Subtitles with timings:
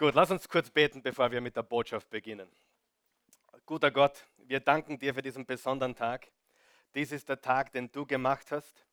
[0.00, 2.48] Gut, lass uns kurz beten, bevor wir mit der Botschaft beginnen.
[3.66, 6.26] Guter Gott, wir danken dir für diesen besonderen Tag.
[6.94, 8.86] Dies ist der Tag, den du gemacht hast.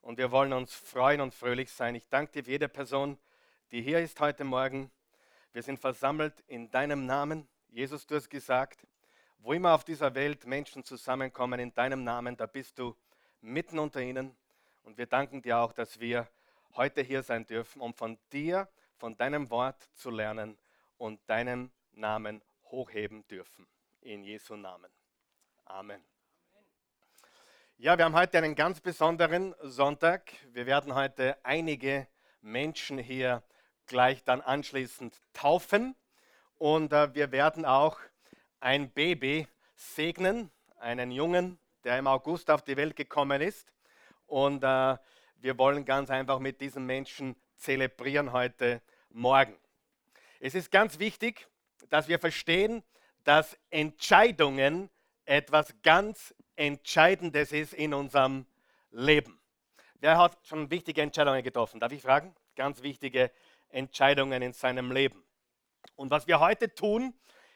[0.00, 1.96] Und wir wollen uns freuen und fröhlich sein.
[1.96, 3.18] Ich danke dir für jede Person,
[3.72, 4.92] die hier ist heute Morgen.
[5.52, 7.48] Wir sind versammelt in deinem Namen.
[7.70, 8.86] Jesus, du hast gesagt,
[9.38, 12.94] wo immer auf dieser Welt Menschen zusammenkommen in deinem Namen, da bist du
[13.40, 14.36] mitten unter ihnen.
[14.84, 16.28] Und wir danken dir auch, dass wir
[16.76, 20.58] heute hier sein dürfen, um von dir, von deinem Wort zu lernen
[20.98, 23.66] und deinen Namen hochheben dürfen.
[24.00, 24.90] In Jesu Namen.
[25.64, 26.04] Amen.
[27.76, 30.32] Ja, wir haben heute einen ganz besonderen Sonntag.
[30.52, 32.06] Wir werden heute einige
[32.40, 33.42] Menschen hier
[33.86, 35.96] gleich dann anschließend taufen
[36.56, 37.98] und äh, wir werden auch
[38.60, 43.72] ein Baby segnen, einen Jungen, der im August auf die Welt gekommen ist.
[44.26, 44.96] Und äh,
[45.36, 49.56] wir wollen ganz einfach mit diesen Menschen zelebrieren heute Morgen.
[50.38, 51.48] Es ist ganz wichtig,
[51.88, 52.82] dass wir verstehen,
[53.24, 54.90] dass Entscheidungen
[55.24, 58.44] etwas ganz Entscheidendes ist in unserem
[58.90, 59.40] Leben.
[59.94, 61.80] Wer hat schon wichtige Entscheidungen getroffen?
[61.80, 62.34] Darf ich fragen?
[62.54, 63.30] Ganz wichtige
[63.70, 65.24] Entscheidungen in seinem Leben.
[65.96, 67.14] Und was wir heute tun,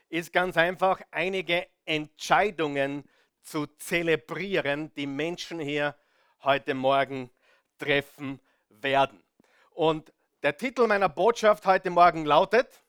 [0.08, 3.04] ist ganz einfach einige Entscheidungen
[3.42, 5.94] zu zelebrieren, die Menschen hier
[6.42, 7.30] heute Morgen
[7.76, 9.22] treffen werden.
[9.78, 10.12] Und
[10.42, 12.82] der Titel meiner Botschaft heute Morgen lautet,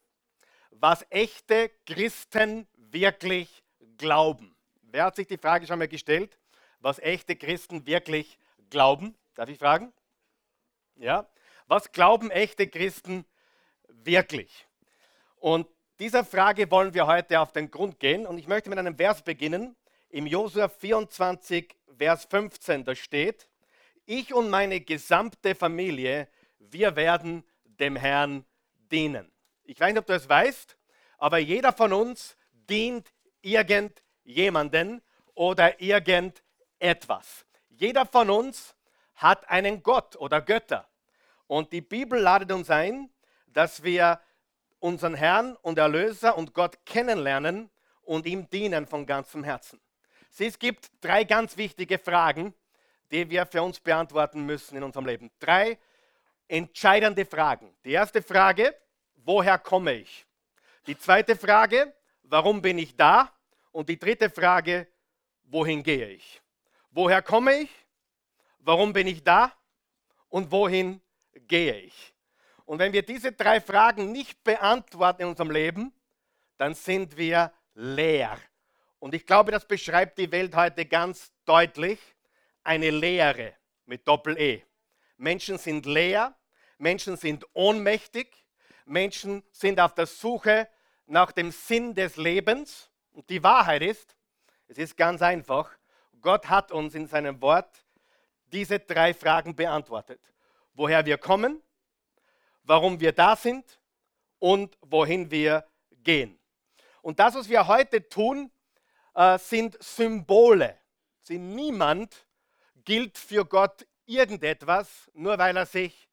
[0.72, 3.62] was echte Christen wirklich
[3.98, 4.56] glauben.
[4.82, 6.40] Wer hat sich die Frage schon mal gestellt,
[6.80, 8.40] was echte Christen wirklich
[8.72, 9.16] glauben?
[9.36, 9.94] Darf ich fragen?
[10.96, 11.30] Ja.
[11.68, 13.24] Was glauben echte Christen
[13.88, 14.66] wirklich?
[15.36, 15.68] Und
[16.00, 18.26] dieser Frage wollen wir heute auf den Grund gehen.
[18.26, 19.76] Und ich möchte mit einem Vers beginnen.
[20.10, 23.48] Im Josua 24, Vers 15, da steht,
[24.08, 26.28] ich und meine gesamte Familie,
[26.60, 28.46] wir werden dem Herrn
[28.92, 29.32] dienen.
[29.64, 30.78] Ich weiß nicht, ob du es weißt,
[31.18, 35.02] aber jeder von uns dient irgendjemanden
[35.34, 37.46] oder irgendetwas.
[37.70, 38.76] Jeder von uns
[39.16, 40.88] hat einen Gott oder Götter.
[41.48, 43.10] Und die Bibel ladet uns ein,
[43.48, 44.20] dass wir
[44.80, 47.70] unseren Herrn und Erlöser und Gott kennenlernen
[48.02, 49.80] und ihm dienen von ganzem Herzen.
[50.38, 52.54] Es gibt drei ganz wichtige Fragen,
[53.12, 55.32] die wir für uns beantworten müssen in unserem Leben.
[55.40, 55.78] Drei
[56.50, 57.74] entscheidende Fragen.
[57.86, 58.76] Die erste Frage,
[59.16, 60.26] woher komme ich?
[60.88, 61.94] Die zweite Frage,
[62.24, 63.32] warum bin ich da?
[63.72, 64.88] Und die dritte Frage,
[65.44, 66.42] wohin gehe ich?
[66.92, 67.70] Woher komme ich?
[68.60, 69.54] Warum bin ich da?
[70.28, 71.02] Und wohin
[71.48, 72.14] gehe ich?
[72.66, 75.94] Und wenn wir diese drei Fragen nicht beantworten in unserem Leben,
[76.58, 78.38] dann sind wir leer.
[79.00, 82.00] Und ich glaube, das beschreibt die Welt heute ganz deutlich
[82.64, 83.54] eine Leere
[83.86, 84.64] mit Doppel-E.
[85.18, 86.36] Menschen sind leer,
[86.80, 88.46] Menschen sind ohnmächtig,
[88.86, 90.68] Menschen sind auf der Suche
[91.06, 92.90] nach dem Sinn des Lebens.
[93.12, 94.16] Und die Wahrheit ist,
[94.68, 95.72] es ist ganz einfach,
[96.22, 97.86] Gott hat uns in seinem Wort
[98.48, 100.22] diese drei Fragen beantwortet.
[100.74, 101.62] Woher wir kommen,
[102.64, 103.80] warum wir da sind
[104.40, 105.66] und wohin wir
[106.04, 106.40] gehen.
[107.02, 108.52] Und das, was wir heute tun,
[109.16, 110.78] äh, sind Symbole.
[111.22, 112.26] Sie niemand
[112.86, 116.09] gilt für Gott irgendetwas, nur weil er sich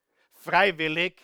[0.46, 1.20] freiwillig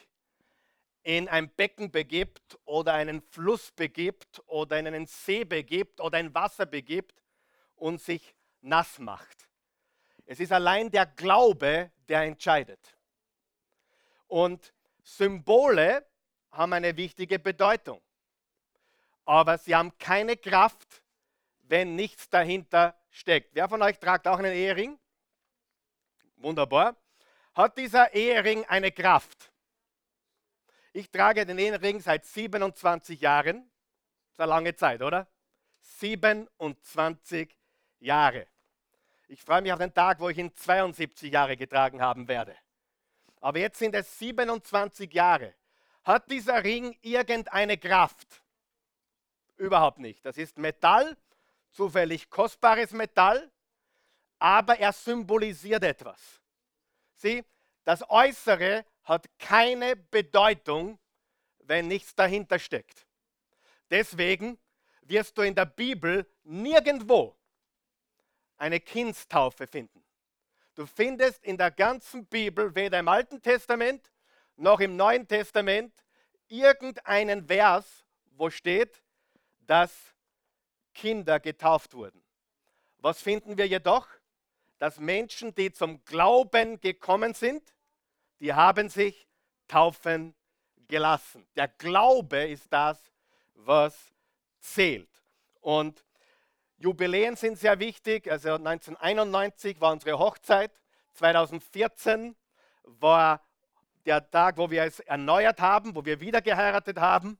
[1.05, 6.35] in ein Becken begibt oder einen Fluss begibt oder in einen See begibt oder ein
[6.35, 7.23] Wasser begibt
[7.77, 9.49] und sich nass macht.
[10.27, 12.97] Es ist allein der Glaube, der entscheidet.
[14.27, 14.73] Und
[15.03, 16.05] Symbole
[16.51, 18.01] haben eine wichtige Bedeutung,
[19.25, 21.03] aber sie haben keine Kraft,
[21.63, 23.55] wenn nichts dahinter steckt.
[23.55, 24.99] Wer von euch tragt auch einen Ehering?
[26.37, 26.97] Wunderbar.
[27.55, 29.51] Hat dieser Ehering eine Kraft?
[30.93, 33.71] Ich trage den Ehering seit 27 Jahren.
[34.27, 35.27] Das ist eine lange Zeit, oder?
[35.81, 37.57] 27
[38.01, 38.47] Jahre.
[39.29, 42.57] Ich freue mich auf den Tag, wo ich ihn 72 Jahre getragen haben werde.
[43.41, 45.55] Aber jetzt sind es 27 Jahre.
[46.05, 48.43] Hat dieser Ring irgendeine Kraft?
[49.57, 50.25] Überhaupt nicht.
[50.25, 51.17] Das ist Metall,
[51.71, 53.51] zufällig kostbares Metall
[54.43, 56.42] aber er symbolisiert etwas.
[57.15, 57.45] Sieh,
[57.85, 60.99] das Äußere hat keine Bedeutung,
[61.61, 63.07] wenn nichts dahinter steckt.
[63.91, 64.59] Deswegen
[65.03, 67.37] wirst du in der Bibel nirgendwo
[68.57, 70.05] eine Kindstaufe finden.
[70.75, 74.11] Du findest in der ganzen Bibel, weder im Alten Testament
[74.57, 75.93] noch im Neuen Testament,
[76.49, 79.03] irgendeinen Vers, wo steht,
[79.61, 79.93] dass
[80.95, 82.23] Kinder getauft wurden.
[82.99, 84.07] Was finden wir jedoch?
[84.83, 87.63] Dass Menschen, die zum Glauben gekommen sind,
[88.41, 89.29] die haben sich
[89.69, 90.35] taufen
[90.89, 91.47] gelassen.
[91.55, 93.01] Der Glaube ist das,
[93.55, 93.97] was
[94.59, 95.09] zählt.
[95.61, 96.05] Und
[96.79, 98.29] Jubiläen sind sehr wichtig.
[98.29, 100.73] Also 1991 war unsere Hochzeit,
[101.13, 102.35] 2014
[102.83, 103.41] war
[104.05, 107.39] der Tag, wo wir es erneuert haben, wo wir wieder geheiratet haben.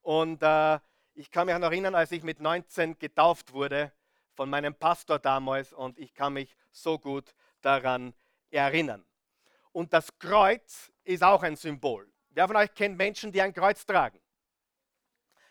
[0.00, 0.78] Und äh,
[1.14, 3.90] ich kann mich noch erinnern, als ich mit 19 getauft wurde
[4.34, 8.14] von meinem Pastor damals und ich kann mich so gut daran
[8.50, 9.04] erinnern.
[9.72, 12.10] Und das Kreuz ist auch ein Symbol.
[12.30, 14.20] Wer von euch kennt Menschen, die ein Kreuz tragen?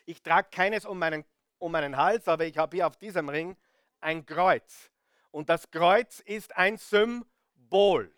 [0.06, 1.26] Ich trage keines um meinen,
[1.60, 3.56] um meinen Hals, aber ich habe hier auf diesem Ring
[4.00, 4.92] ein Kreuz.
[5.32, 8.14] Und das Kreuz ist ein Symbol.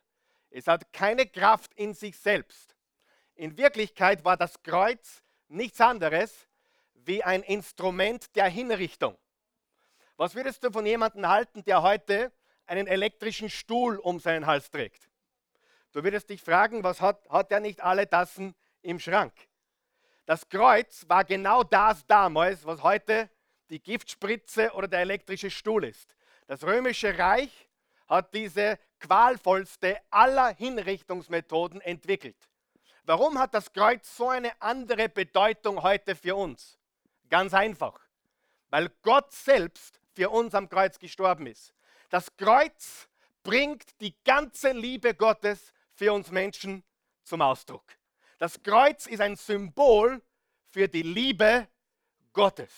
[0.49, 2.75] Es hat keine Kraft in sich selbst.
[3.35, 6.47] In Wirklichkeit war das Kreuz nichts anderes
[6.93, 9.17] wie ein Instrument der Hinrichtung.
[10.17, 12.31] Was würdest du von jemandem halten, der heute
[12.65, 15.09] einen elektrischen Stuhl um seinen Hals trägt?
[15.91, 19.33] Du würdest dich fragen, was hat, hat er nicht alle Tassen im Schrank?
[20.25, 23.29] Das Kreuz war genau das damals, was heute
[23.69, 26.15] die Giftspritze oder der elektrische Stuhl ist.
[26.47, 27.69] Das römische Reich
[28.07, 32.37] hat diese qualvollste aller Hinrichtungsmethoden entwickelt.
[33.03, 36.79] Warum hat das Kreuz so eine andere Bedeutung heute für uns?
[37.29, 37.99] Ganz einfach,
[38.69, 41.73] weil Gott selbst für uns am Kreuz gestorben ist.
[42.09, 43.09] Das Kreuz
[43.43, 46.83] bringt die ganze Liebe Gottes für uns Menschen
[47.23, 47.83] zum Ausdruck.
[48.37, 50.21] Das Kreuz ist ein Symbol
[50.69, 51.67] für die Liebe
[52.33, 52.71] Gottes.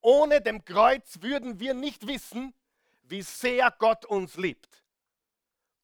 [0.00, 2.54] Ohne dem Kreuz würden wir nicht wissen,
[3.02, 4.84] wie sehr Gott uns liebt.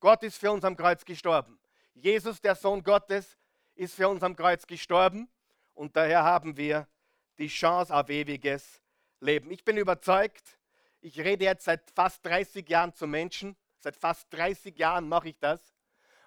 [0.01, 1.59] Gott ist für uns am Kreuz gestorben.
[1.95, 3.37] Jesus, der Sohn Gottes,
[3.75, 5.29] ist für uns am Kreuz gestorben
[5.75, 6.87] und daher haben wir
[7.39, 8.83] die Chance auf ewiges
[9.21, 9.51] Leben.
[9.51, 10.59] Ich bin überzeugt,
[11.05, 15.39] ich rede jetzt seit fast 30 Jahren zu Menschen, seit fast 30 Jahren mache ich
[15.39, 15.61] das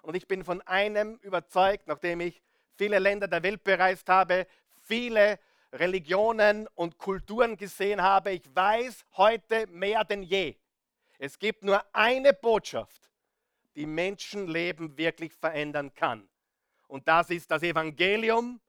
[0.02, 2.40] und ich bin von einem überzeugt, nachdem ich
[2.76, 4.46] viele Länder der Welt bereist habe,
[4.82, 5.40] viele
[5.72, 8.30] Religionen und Kulturen gesehen habe.
[8.30, 10.54] Ich weiß heute mehr denn je,
[11.18, 13.10] es gibt nur eine Botschaft,
[13.74, 16.28] die Menschenleben wirklich verändern kann.
[16.86, 18.60] Und das ist das Evangelium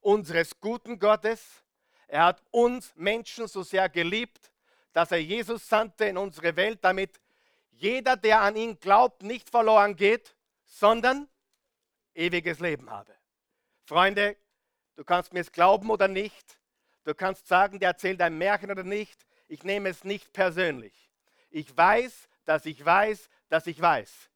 [0.00, 1.64] unseres guten Gottes.
[2.06, 4.52] Er hat uns Menschen so sehr geliebt,
[4.96, 7.20] dass er Jesus sandte in unsere Welt, damit
[7.72, 10.34] jeder, der an ihn glaubt, nicht verloren geht,
[10.64, 11.28] sondern
[12.14, 13.14] ewiges Leben habe.
[13.84, 14.38] Freunde,
[14.94, 16.58] du kannst mir es glauben oder nicht.
[17.04, 19.26] Du kannst sagen, der erzählt ein Märchen oder nicht.
[19.48, 21.10] Ich nehme es nicht persönlich.
[21.50, 24.30] Ich weiß, dass ich weiß, dass ich weiß.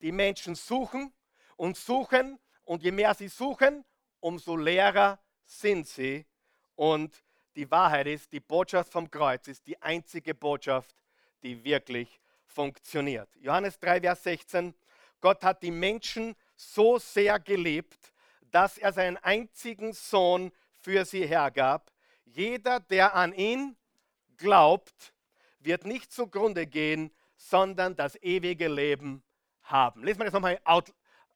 [0.00, 1.12] Die Menschen suchen
[1.54, 3.84] und suchen und je mehr sie suchen,
[4.18, 6.26] umso leerer sind sie.
[6.74, 7.22] Und
[7.56, 10.94] die Wahrheit ist, die Botschaft vom Kreuz ist die einzige Botschaft,
[11.42, 13.28] die wirklich funktioniert.
[13.36, 14.74] Johannes 3, Vers 16.
[15.20, 18.12] Gott hat die Menschen so sehr geliebt,
[18.50, 20.52] dass er seinen einzigen Sohn
[20.82, 21.90] für sie hergab.
[22.24, 23.76] Jeder, der an ihn
[24.36, 25.14] glaubt,
[25.60, 29.22] wird nicht zugrunde gehen, sondern das ewige Leben
[29.62, 30.04] haben.
[30.04, 30.92] Lesen wir das nochmal out,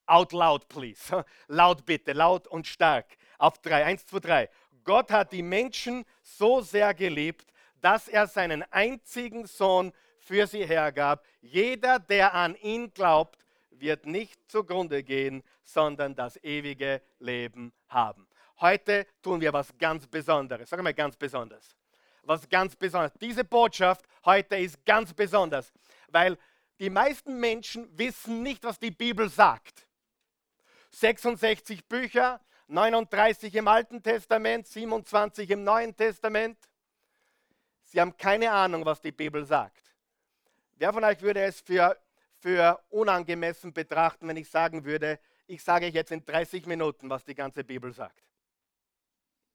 [0.06, 1.24] out loud, please.
[1.48, 3.16] Laut bitte, laut und stark.
[3.38, 4.50] Auf drei, eins, zwei, drei.
[4.86, 7.52] Gott hat die Menschen so sehr geliebt,
[7.82, 11.24] dass er seinen einzigen Sohn für sie hergab.
[11.42, 18.26] Jeder, der an ihn glaubt, wird nicht zugrunde gehen, sondern das ewige Leben haben.
[18.60, 20.70] Heute tun wir was ganz Besonderes.
[20.70, 21.76] Sag mal ganz besonders.
[22.22, 23.12] Was ganz Besonderes.
[23.20, 25.72] Diese Botschaft heute ist ganz besonders,
[26.08, 26.38] weil
[26.78, 29.86] die meisten Menschen wissen nicht, was die Bibel sagt.
[30.90, 36.58] 66 Bücher, 39 im Alten Testament, 27 im Neuen Testament.
[37.84, 39.94] Sie haben keine Ahnung, was die Bibel sagt.
[40.74, 41.96] Wer von euch würde es für,
[42.38, 47.34] für unangemessen betrachten, wenn ich sagen würde, ich sage jetzt in 30 Minuten, was die
[47.34, 48.22] ganze Bibel sagt?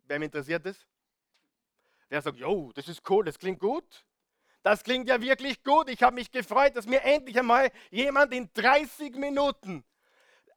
[0.04, 0.88] Wem interessiert es?
[2.08, 4.06] Wer sagt, jo, das ist cool, das klingt gut?
[4.64, 5.90] Das klingt ja wirklich gut.
[5.90, 9.84] Ich habe mich gefreut, dass mir endlich einmal jemand in 30 Minuten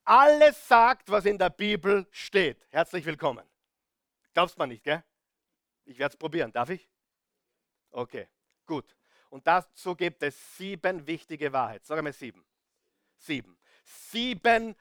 [0.04, 2.66] alles sagt, was in der Bibel steht.
[2.70, 3.44] Herzlich willkommen.
[4.32, 5.02] Glaubst man nicht, gell?
[5.84, 6.52] Ich werde es probieren.
[6.52, 6.88] Darf ich?
[7.90, 8.28] Okay,
[8.66, 8.96] gut.
[9.30, 11.84] Und dazu gibt es sieben wichtige Wahrheiten.
[11.84, 12.44] Sag mal sieben.
[13.16, 13.58] Sieben.
[13.84, 14.74] Sieben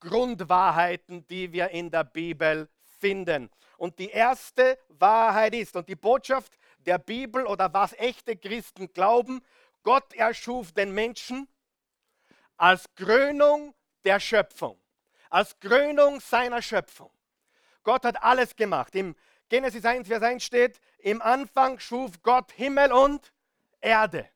[0.00, 2.68] Grundwahrheiten, die wir in der Bibel
[2.98, 3.50] finden.
[3.76, 9.42] Und die erste Wahrheit ist, und die Botschaft der Bibel oder was echte Christen glauben,
[9.82, 11.48] Gott erschuf den Menschen
[12.56, 13.74] als Krönung
[14.04, 14.80] der Schöpfung,
[15.30, 17.10] als Krönung seiner Schöpfung.
[17.82, 18.94] Gott hat alles gemacht.
[18.94, 19.16] Im
[19.48, 23.32] Genesis 1, Vers 1 steht, im Anfang schuf Gott Himmel und
[23.80, 24.28] Erde.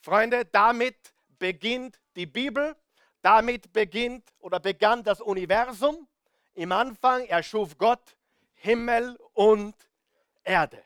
[0.00, 2.74] Freunde, damit beginnt die Bibel,
[3.22, 6.08] damit beginnt oder begann das Universum.
[6.54, 8.16] im Anfang erschuf Gott
[8.54, 9.74] Himmel und
[10.42, 10.82] Erde.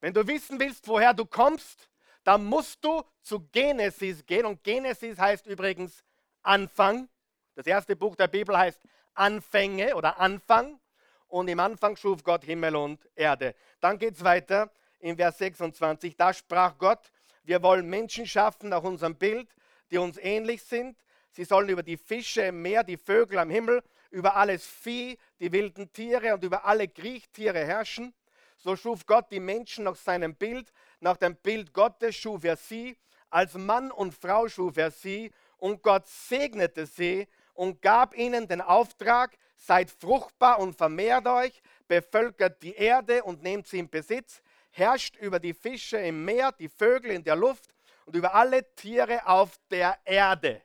[0.00, 1.88] Wenn du wissen willst, woher du kommst,
[2.24, 4.46] dann musst du zu Genesis gehen.
[4.46, 6.04] Und Genesis heißt übrigens
[6.42, 7.08] Anfang.
[7.58, 8.80] Das erste Buch der Bibel heißt
[9.14, 10.78] Anfänge oder Anfang.
[11.26, 13.56] Und im Anfang schuf Gott Himmel und Erde.
[13.80, 16.16] Dann geht es weiter in Vers 26.
[16.16, 17.10] Da sprach Gott,
[17.42, 19.48] wir wollen Menschen schaffen nach unserem Bild,
[19.90, 20.96] die uns ähnlich sind.
[21.32, 25.50] Sie sollen über die Fische im Meer, die Vögel am Himmel, über alles Vieh, die
[25.50, 28.14] wilden Tiere und über alle Kriechtiere herrschen.
[28.56, 32.96] So schuf Gott die Menschen nach seinem Bild, nach dem Bild Gottes schuf er sie,
[33.30, 37.26] als Mann und Frau schuf er sie, und Gott segnete sie
[37.58, 43.66] und gab ihnen den Auftrag, seid fruchtbar und vermehrt euch, bevölkert die Erde und nehmt
[43.66, 47.74] sie in Besitz, herrscht über die Fische im Meer, die Vögel in der Luft
[48.04, 50.62] und über alle Tiere auf der Erde.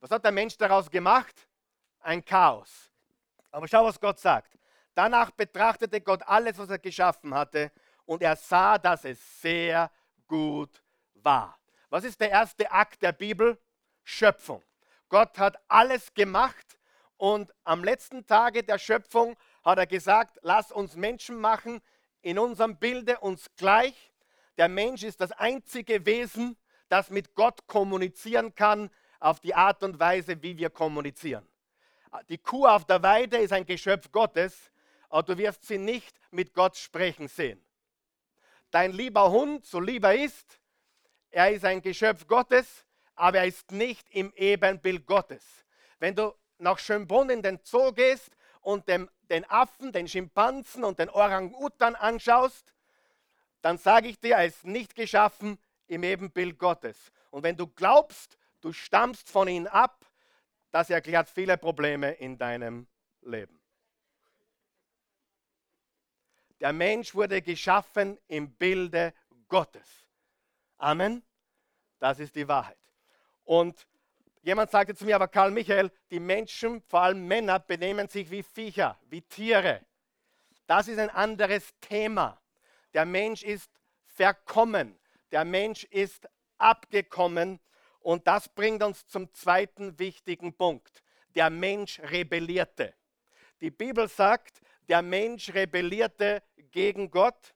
[0.00, 1.48] Was hat der Mensch daraus gemacht?
[2.00, 2.90] Ein Chaos.
[3.50, 4.58] Aber schau, was Gott sagt.
[4.94, 7.72] Danach betrachtete Gott alles, was er geschaffen hatte,
[8.04, 9.90] und er sah, dass es sehr
[10.26, 10.82] gut
[11.14, 11.58] war.
[11.88, 13.58] Was ist der erste Akt der Bibel?
[14.04, 14.62] Schöpfung.
[15.08, 16.78] Gott hat alles gemacht
[17.16, 21.80] und am letzten Tage der Schöpfung hat er gesagt, lass uns Menschen machen,
[22.22, 24.12] in unserem Bilde uns gleich.
[24.56, 26.56] Der Mensch ist das einzige Wesen,
[26.88, 31.46] das mit Gott kommunizieren kann, auf die Art und Weise, wie wir kommunizieren.
[32.28, 34.70] Die Kuh auf der Weide ist ein Geschöpf Gottes,
[35.08, 37.64] aber du wirst sie nicht mit Gott sprechen sehen.
[38.70, 40.60] Dein lieber Hund, so lieber ist,
[41.30, 42.85] er ist ein Geschöpf Gottes,
[43.16, 45.44] aber er ist nicht im Ebenbild Gottes.
[45.98, 48.30] Wenn du nach Schönbrunn in den Zoo gehst
[48.60, 52.72] und dem, den Affen, den Schimpansen und den Orang-Utan anschaust,
[53.62, 55.58] dann sage ich dir, er ist nicht geschaffen
[55.88, 57.10] im Ebenbild Gottes.
[57.30, 60.04] Und wenn du glaubst, du stammst von ihm ab,
[60.70, 62.86] das erklärt viele Probleme in deinem
[63.22, 63.60] Leben.
[66.60, 69.12] Der Mensch wurde geschaffen im Bilde
[69.48, 70.08] Gottes.
[70.78, 71.22] Amen.
[71.98, 72.85] Das ist die Wahrheit.
[73.46, 73.86] Und
[74.42, 78.42] jemand sagte zu mir, aber Karl Michael, die Menschen, vor allem Männer, benehmen sich wie
[78.42, 79.80] Viecher, wie Tiere.
[80.66, 82.38] Das ist ein anderes Thema.
[82.92, 83.70] Der Mensch ist
[84.04, 84.98] verkommen.
[85.30, 87.60] Der Mensch ist abgekommen.
[88.00, 91.02] Und das bringt uns zum zweiten wichtigen Punkt.
[91.34, 92.94] Der Mensch rebellierte.
[93.60, 97.54] Die Bibel sagt, der Mensch rebellierte gegen Gott.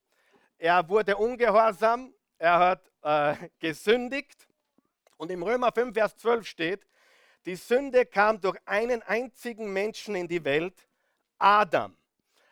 [0.56, 4.46] Er wurde ungehorsam, er hat äh, gesündigt.
[5.20, 6.86] Und im Römer 5, Vers 12 steht,
[7.44, 10.88] die Sünde kam durch einen einzigen Menschen in die Welt,
[11.36, 11.94] Adam.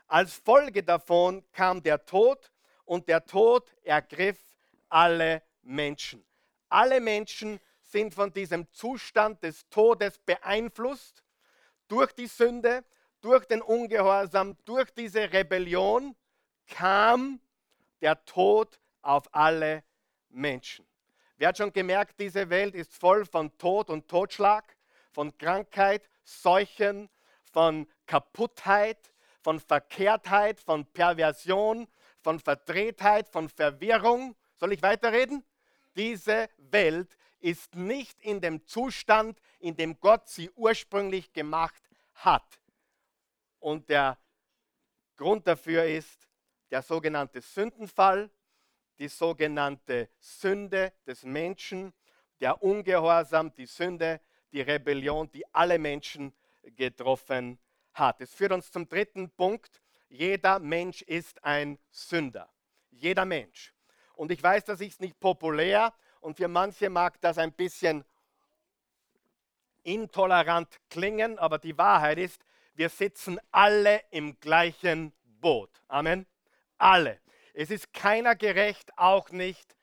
[0.07, 2.53] Als Folge davon kam der Tod
[2.85, 4.39] und der Tod ergriff
[4.91, 6.23] alle Menschen.
[6.69, 11.25] Alle Menschen sind von diesem Zustand des Todes beeinflusst
[11.89, 12.85] durch die Sünde
[13.23, 16.15] durch den Ungehorsam, durch diese Rebellion
[16.67, 17.41] kam
[18.03, 19.85] der Tod auf alle
[20.29, 20.88] Menschen.
[21.39, 24.77] Wer hat schon gemerkt, diese Welt ist voll von Tod und Totschlag,
[25.13, 27.09] von Krankheit, Seuchen,
[27.53, 28.99] von Kaputtheit,
[29.41, 31.87] von Verkehrtheit, von Perversion,
[32.23, 34.35] von Verdrehtheit, von Verwirrung.
[34.57, 35.45] Soll ich weiterreden?
[35.95, 41.83] Diese Welt ist nicht in dem Zustand, in dem Gott sie ursprünglich gemacht
[42.15, 42.61] hat.
[43.61, 44.19] Und der
[45.17, 46.29] Grund dafür ist
[46.73, 48.29] der sogenannte Sündenfall,
[48.99, 51.93] die sogenannte Sünde des Menschen,
[52.41, 54.21] der Ungehorsam, die Sünde,
[54.53, 56.33] die Rebellion, die alle Menschen
[56.77, 57.59] getroffen
[57.93, 58.21] hat.
[58.21, 59.81] Es führt uns zum dritten Punkt.
[60.09, 62.49] Jeder Mensch ist ein Sünder.
[62.91, 63.75] Jeder Mensch.
[64.15, 68.05] Und ich weiß, das ist nicht populär und für manche mag das ein bisschen
[69.83, 75.71] intolerant klingen, aber die Wahrheit ist, wir sitzen alle im gleichen Boot.
[75.89, 76.27] Amen.
[76.77, 77.21] Alle.
[77.61, 79.75] Es ist keiner gerecht, auch nicht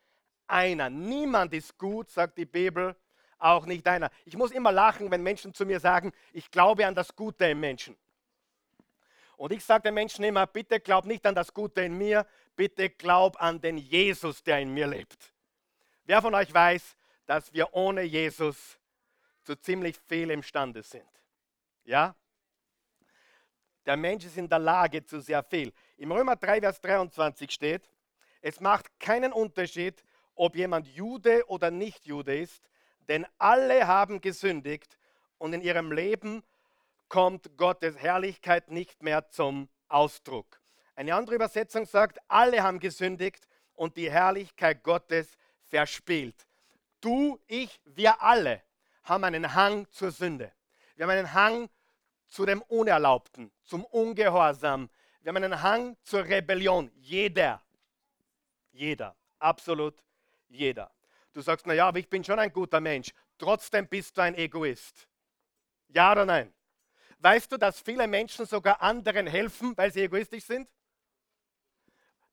[0.48, 0.90] einer.
[0.90, 2.96] Niemand ist gut, sagt die Bibel,
[3.38, 4.10] auch nicht einer.
[4.24, 7.60] Ich muss immer lachen, wenn Menschen zu mir sagen, ich glaube an das Gute im
[7.60, 7.98] Menschen.
[9.36, 12.90] Und ich sage den Menschen immer, bitte glaub nicht an das Gute in mir, bitte
[12.90, 15.34] glaub an den Jesus, der in mir lebt.
[16.06, 18.80] Wer von euch weiß, dass wir ohne Jesus
[19.44, 21.10] zu ziemlich viel imstande sind?
[21.84, 22.16] Ja?
[23.86, 25.72] Der Mensch ist in der Lage zu sehr viel.
[25.98, 27.90] Im Römer 3, Vers 23 steht,
[28.42, 30.04] es macht keinen Unterschied,
[30.36, 32.70] ob jemand Jude oder nicht Jude ist,
[33.08, 34.98] denn alle haben gesündigt
[35.38, 36.44] und in ihrem Leben
[37.08, 40.60] kommt Gottes Herrlichkeit nicht mehr zum Ausdruck.
[40.96, 46.36] Eine andere Übersetzung sagt, alle haben gesündigt und die Herrlichkeit Gottes verspielt.
[47.02, 48.62] Du, ich, wir alle
[49.04, 50.52] haben einen Hang zur Sünde.
[50.96, 51.70] Wir haben einen Hang
[52.28, 54.90] zu dem Unerlaubten, zum Ungehorsam.
[55.22, 56.92] Wir haben einen Hang zur Rebellion.
[56.96, 57.62] Jeder.
[58.72, 59.16] Jeder.
[59.40, 60.04] Absolut
[60.48, 60.92] jeder.
[61.34, 63.12] Du sagst, naja, aber ich bin schon ein guter Mensch.
[63.38, 65.08] Trotzdem bist du ein Egoist.
[65.90, 66.54] Ja oder nein?
[67.20, 70.70] Weißt du, dass viele Menschen sogar anderen helfen, weil sie egoistisch sind?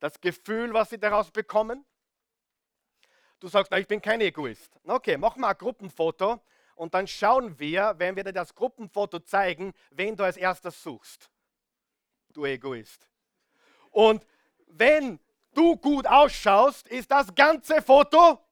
[0.01, 1.85] Das Gefühl, was sie daraus bekommen?
[3.41, 4.79] Du sagst, na, ich bin kein Egoist.
[4.85, 6.41] Okay, mach mal ein Gruppenfoto
[6.83, 11.31] und dann schauen wir, wenn wir dir das Gruppenfoto zeigen, wen du als erstes suchst.
[12.33, 13.09] Du Egoist.
[13.93, 14.27] Und
[14.67, 15.21] wenn
[15.55, 18.45] du gut ausschaust, ist das ganze Foto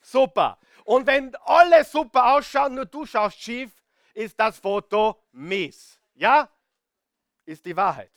[0.00, 0.58] super.
[0.84, 3.70] Und wenn alle super ausschauen, nur du schaust schief,
[4.14, 6.00] ist das Foto mies.
[6.14, 6.48] Ja?
[7.44, 8.12] Ist die Wahrheit.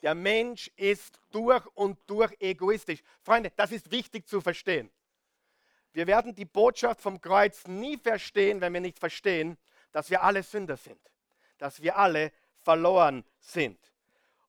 [0.00, 3.02] Der Mensch ist durch und durch egoistisch.
[3.20, 4.90] Freunde, das ist wichtig zu verstehen.
[5.96, 9.56] Wir werden die Botschaft vom Kreuz nie verstehen, wenn wir nicht verstehen,
[9.92, 11.00] dass wir alle Sünder sind,
[11.56, 13.78] dass wir alle verloren sind.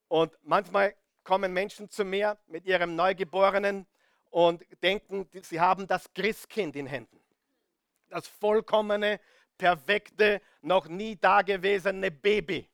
[0.08, 3.86] Und manchmal kommen Menschen zu mir mit ihrem Neugeborenen
[4.28, 7.18] und denken, sie haben das Christkind in Händen.
[8.10, 9.18] Das vollkommene,
[9.56, 12.68] perfekte, noch nie dagewesene Baby.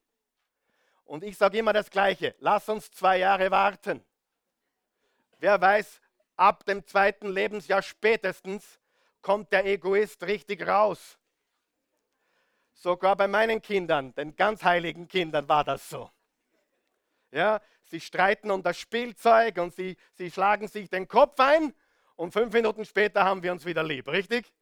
[1.04, 4.04] Und ich sage immer das Gleiche, lass uns zwei Jahre warten.
[5.38, 6.00] Wer weiß,
[6.36, 8.80] ab dem zweiten Lebensjahr spätestens
[9.22, 11.18] kommt der Egoist richtig raus.
[12.74, 16.10] Sogar bei meinen Kindern, den ganz heiligen Kindern, war das so.
[17.30, 21.74] Ja, sie streiten um das Spielzeug und sie, sie schlagen sich den Kopf ein
[22.16, 24.52] und fünf Minuten später haben wir uns wieder lieb, richtig?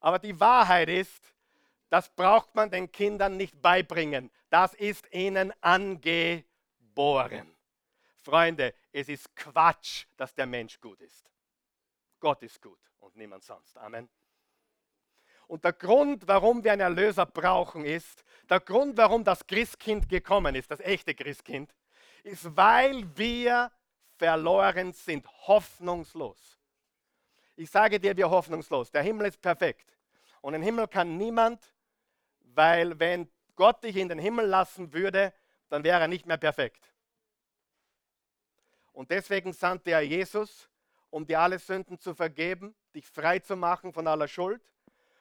[0.00, 1.34] Aber die Wahrheit ist,
[1.88, 4.30] das braucht man den Kindern nicht beibringen.
[4.48, 7.54] Das ist ihnen angeboren.
[8.16, 11.30] Freunde, es ist Quatsch, dass der Mensch gut ist.
[12.20, 13.76] Gott ist gut und niemand sonst.
[13.78, 14.08] Amen.
[15.48, 20.54] Und der Grund, warum wir einen Erlöser brauchen, ist, der Grund, warum das Christkind gekommen
[20.54, 21.74] ist, das echte Christkind,
[22.22, 23.70] ist, weil wir
[24.16, 26.58] verloren sind, hoffnungslos.
[27.56, 28.90] Ich sage dir, wir hoffnungslos.
[28.90, 29.98] Der Himmel ist perfekt.
[30.40, 31.60] Und im Himmel kann niemand,
[32.40, 35.32] weil wenn Gott dich in den Himmel lassen würde,
[35.68, 36.91] dann wäre er nicht mehr perfekt.
[38.92, 40.68] Und deswegen sandte er Jesus,
[41.10, 44.62] um dir alle Sünden zu vergeben, dich frei zu machen von aller Schuld,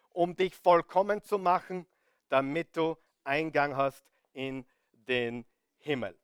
[0.09, 1.85] um dich vollkommen zu machen,
[2.29, 5.45] damit du Eingang hast in den
[5.79, 6.17] Himmel.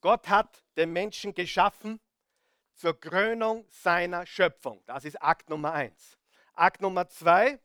[0.00, 2.00] Gott hat den Menschen geschaffen
[2.74, 4.82] zur Krönung seiner Schöpfung.
[4.86, 6.18] Das ist Akt Nummer eins.
[6.54, 7.58] Akt Nummer zwei,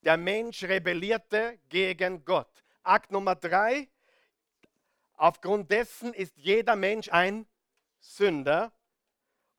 [0.00, 2.64] der Mensch rebellierte gegen Gott.
[2.82, 3.88] Akt Nummer drei,
[5.14, 7.46] aufgrund dessen ist jeder Mensch ein
[8.04, 8.72] Sünder.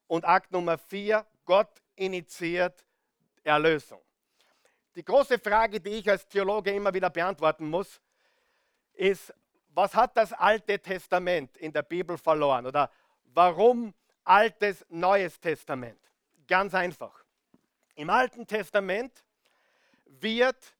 [0.07, 2.85] Und Akt Nummer vier, Gott initiiert
[3.43, 4.01] Erlösung.
[4.95, 7.99] Die große Frage, die ich als Theologe immer wieder beantworten muss,
[8.93, 9.33] ist,
[9.69, 12.65] was hat das Alte Testament in der Bibel verloren?
[12.65, 12.89] Oder
[13.25, 15.99] warum Altes, Neues Testament?
[16.47, 17.25] Ganz einfach.
[17.95, 19.23] Im Alten Testament
[20.05, 20.75] wird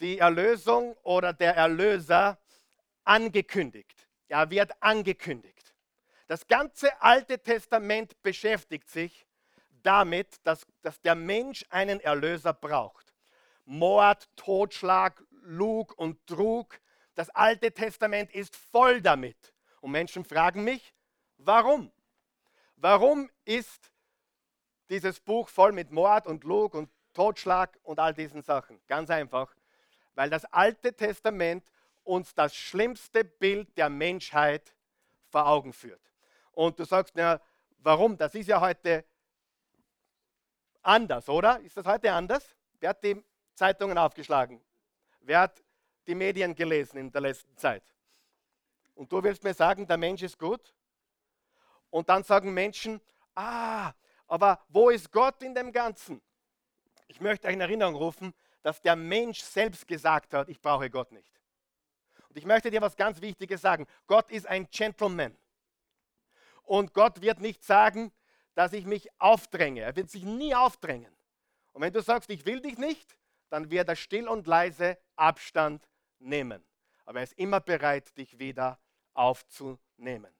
[0.00, 2.38] die Erlösung oder der Erlöser
[3.04, 4.08] angekündigt.
[4.28, 5.53] Er wird angekündigt.
[6.26, 9.26] Das ganze Alte Testament beschäftigt sich
[9.82, 13.12] damit, dass, dass der Mensch einen Erlöser braucht.
[13.66, 16.80] Mord, Totschlag, Lug und Trug.
[17.14, 19.52] Das Alte Testament ist voll damit.
[19.80, 20.94] Und Menschen fragen mich,
[21.36, 21.92] warum?
[22.76, 23.90] Warum ist
[24.88, 28.80] dieses Buch voll mit Mord und Lug und Totschlag und all diesen Sachen?
[28.86, 29.54] Ganz einfach,
[30.14, 31.70] weil das Alte Testament
[32.02, 34.74] uns das schlimmste Bild der Menschheit
[35.28, 36.13] vor Augen führt.
[36.54, 37.40] Und du sagst, ja,
[37.78, 38.16] warum?
[38.16, 39.04] Das ist ja heute
[40.82, 41.60] anders, oder?
[41.60, 42.44] Ist das heute anders?
[42.80, 43.22] Wer hat die
[43.54, 44.60] Zeitungen aufgeschlagen?
[45.20, 45.62] Wer hat
[46.06, 47.82] die Medien gelesen in der letzten Zeit?
[48.94, 50.74] Und du willst mir sagen, der Mensch ist gut?
[51.90, 53.00] Und dann sagen Menschen,
[53.34, 53.92] ah,
[54.26, 56.20] aber wo ist Gott in dem Ganzen?
[57.08, 61.12] Ich möchte euch in Erinnerung rufen, dass der Mensch selbst gesagt hat, ich brauche Gott
[61.12, 61.40] nicht.
[62.28, 63.86] Und ich möchte dir was ganz Wichtiges sagen.
[64.06, 65.36] Gott ist ein Gentleman.
[66.64, 68.12] Und Gott wird nicht sagen,
[68.54, 69.82] dass ich mich aufdränge.
[69.82, 71.14] Er wird sich nie aufdrängen.
[71.72, 73.16] Und wenn du sagst, ich will dich nicht,
[73.50, 75.86] dann wird er still und leise Abstand
[76.18, 76.64] nehmen.
[77.04, 78.78] Aber er ist immer bereit, dich wieder
[79.12, 80.32] aufzunehmen.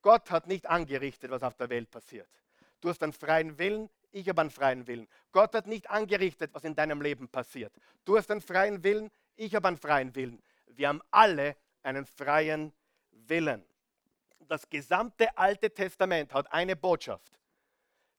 [0.00, 2.28] Gott hat nicht angerichtet, was auf der Welt passiert.
[2.80, 5.08] Du hast einen freien Willen, ich habe einen freien Willen.
[5.30, 7.72] Gott hat nicht angerichtet, was in deinem Leben passiert.
[8.04, 10.42] Du hast einen freien Willen, ich habe einen freien Willen.
[10.66, 12.72] Wir haben alle einen freien
[13.10, 13.64] Willen
[14.48, 17.38] das gesamte Alte Testament hat eine Botschaft.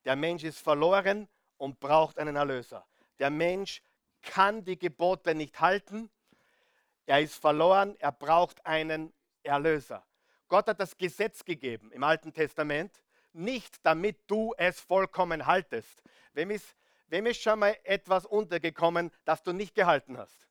[0.06, 2.86] Der Mensch ist verloren und braucht einen Erlöser.
[3.20, 3.82] Der Mensch
[4.22, 6.10] kann die Gebote nicht halten.
[7.06, 10.06] Er ist verloren, er braucht einen Erlöser.
[10.48, 13.02] Gott hat das Gesetz gegeben im Alten Testament,
[13.34, 16.02] nicht damit du es vollkommen haltest.
[16.34, 16.76] Wem ist,
[17.08, 20.48] wem ist schon mal etwas untergekommen, das du nicht gehalten hast?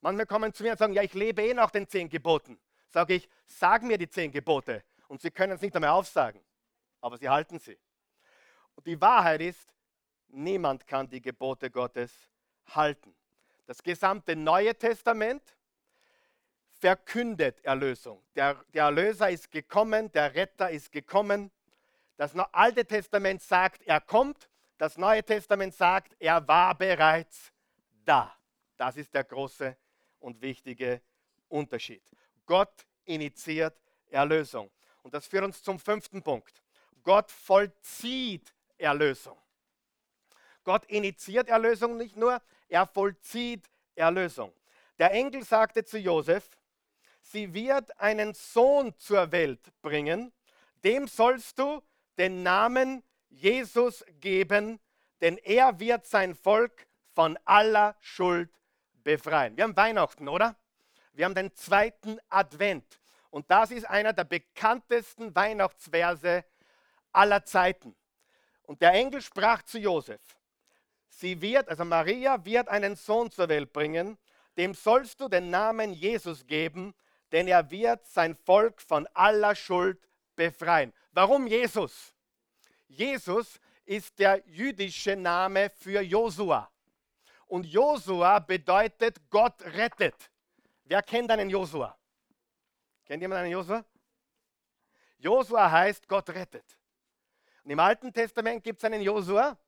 [0.00, 2.58] Manchmal kommen zu mir und sagen, ja, ich lebe eh nach den zehn Geboten.
[2.88, 4.84] Sage ich, sag mir die zehn Gebote.
[5.08, 6.40] Und sie können es nicht einmal aufsagen,
[7.00, 7.78] aber sie halten sie.
[8.74, 9.72] Und die Wahrheit ist,
[10.28, 12.12] niemand kann die Gebote Gottes
[12.66, 13.14] halten.
[13.66, 15.42] Das gesamte Neue Testament
[16.78, 18.22] verkündet Erlösung.
[18.34, 21.50] Der, der Erlöser ist gekommen, der Retter ist gekommen.
[22.16, 24.48] Das Alte Testament sagt, er kommt.
[24.76, 27.52] Das Neue Testament sagt, er war bereits
[28.04, 28.32] da.
[28.76, 29.76] Das ist der große
[30.20, 31.02] und wichtige
[31.48, 32.02] Unterschied.
[32.48, 34.70] Gott initiiert Erlösung.
[35.02, 36.62] Und das führt uns zum fünften Punkt.
[37.04, 39.36] Gott vollzieht Erlösung.
[40.64, 44.52] Gott initiiert Erlösung nicht nur, er vollzieht Erlösung.
[44.98, 46.48] Der Engel sagte zu Josef,
[47.20, 50.32] sie wird einen Sohn zur Welt bringen,
[50.84, 51.82] dem sollst du
[52.16, 54.80] den Namen Jesus geben,
[55.20, 58.50] denn er wird sein Volk von aller Schuld
[59.04, 59.56] befreien.
[59.56, 60.56] Wir haben Weihnachten, oder?
[61.18, 63.00] Wir haben den zweiten Advent.
[63.30, 66.44] Und das ist einer der bekanntesten Weihnachtsverse
[67.10, 67.96] aller Zeiten.
[68.62, 70.20] Und der Engel sprach zu Josef,
[71.08, 74.16] sie wird, also Maria wird einen Sohn zur Welt bringen,
[74.56, 76.94] dem sollst du den Namen Jesus geben,
[77.32, 79.98] denn er wird sein Volk von aller Schuld
[80.36, 80.92] befreien.
[81.10, 82.14] Warum Jesus?
[82.86, 86.70] Jesus ist der jüdische Name für Josua.
[87.48, 90.30] Und Josua bedeutet Gott rettet.
[90.88, 91.94] Wer kennt einen Josua?
[93.04, 93.84] Kennt jemand einen Josua?
[95.18, 96.64] Josua heißt Gott rettet.
[97.62, 99.58] Und im Alten Testament gibt es einen Josua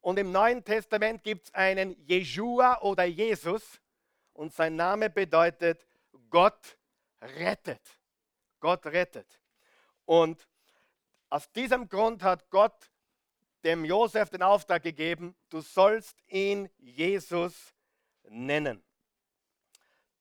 [0.00, 3.80] und im Neuen Testament gibt es einen Jeshua oder Jesus
[4.32, 5.86] und sein Name bedeutet
[6.28, 6.76] Gott
[7.20, 8.00] rettet.
[8.58, 9.40] Gott rettet.
[10.06, 10.48] Und
[11.30, 12.90] aus diesem Grund hat Gott
[13.62, 17.72] dem Josef den Auftrag gegeben, du sollst ihn Jesus
[18.24, 18.87] nennen.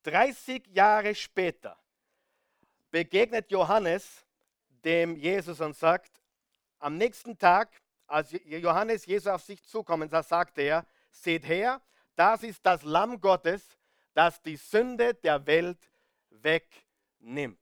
[0.08, 1.78] 30 Jahre später
[2.91, 4.26] begegnet Johannes
[4.86, 6.22] dem Jesus und sagt,
[6.80, 11.82] am nächsten Tag, als Johannes Jesus auf sich zukommen sah, sagte er, seht her,
[12.15, 13.78] das ist das Lamm Gottes,
[14.13, 15.91] das die Sünde der Welt
[16.30, 17.60] wegnimmt.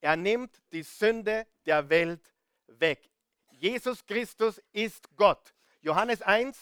[0.00, 2.32] Er nimmt die Sünde der Welt
[2.66, 3.10] weg.
[3.50, 5.54] Jesus Christus ist Gott.
[5.82, 6.56] Johannes 1,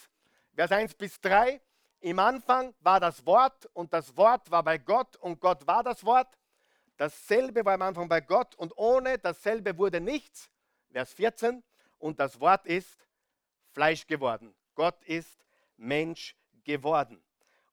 [0.57, 1.61] Vers 1 bis 3.
[2.03, 6.05] Im Anfang war das Wort und das Wort war bei Gott und Gott war das
[6.05, 6.37] Wort.
[6.97, 10.51] Dasselbe war am Anfang bei Gott und ohne dasselbe wurde nichts.
[10.91, 11.63] Vers 14.
[12.01, 13.07] Und das Wort ist
[13.71, 14.53] Fleisch geworden.
[14.75, 15.45] Gott ist
[15.77, 16.35] Mensch
[16.65, 17.23] geworden.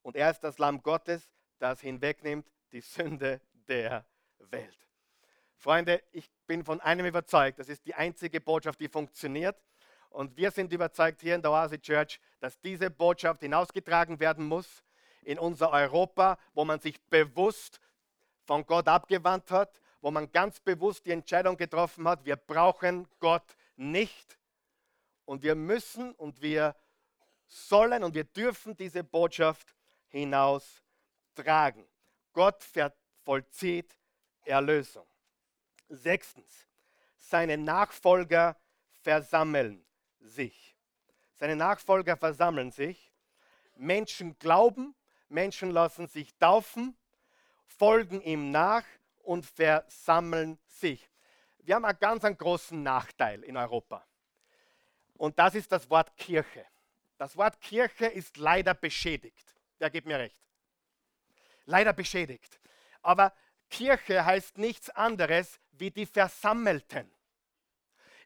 [0.04, 4.06] Und er ist das Lamm Gottes, das hinwegnimmt die Sünde der
[4.38, 4.78] Welt.
[5.56, 9.60] Freunde, ich bin von einem überzeugt, das ist die einzige Botschaft, die funktioniert.
[10.10, 14.84] Und wir sind überzeugt hier in der Oase Church, dass diese Botschaft hinausgetragen werden muss
[15.22, 17.80] in unser Europa, wo man sich bewusst
[18.46, 23.56] von Gott abgewandt hat, wo man ganz bewusst die Entscheidung getroffen hat, wir brauchen Gott
[23.76, 24.40] nicht.
[25.26, 26.76] Und wir müssen und wir
[27.46, 29.76] sollen und wir dürfen diese Botschaft
[30.08, 31.88] hinaustragen.
[32.34, 32.66] Gott
[33.24, 33.96] vollzieht
[34.46, 35.06] Erlösung.
[35.90, 36.68] Sechstens,
[37.18, 38.58] seine Nachfolger
[39.02, 39.86] versammeln
[40.20, 40.76] sich.
[41.36, 43.12] Seine Nachfolger versammeln sich.
[43.76, 44.96] Menschen glauben,
[45.30, 46.98] Menschen lassen sich taufen,
[47.66, 48.84] folgen ihm nach
[49.24, 51.10] und versammeln sich.
[51.60, 54.06] Wir haben einen ganz einen großen Nachteil in Europa.
[55.18, 56.66] Und das ist das Wort Kirche.
[57.18, 59.56] Das Wort Kirche ist leider beschädigt.
[59.78, 60.38] Wer gibt mir recht?
[61.66, 62.60] Leider beschädigt.
[63.02, 63.34] Aber
[63.70, 67.12] Kirche heißt nichts anderes wie die Versammelten.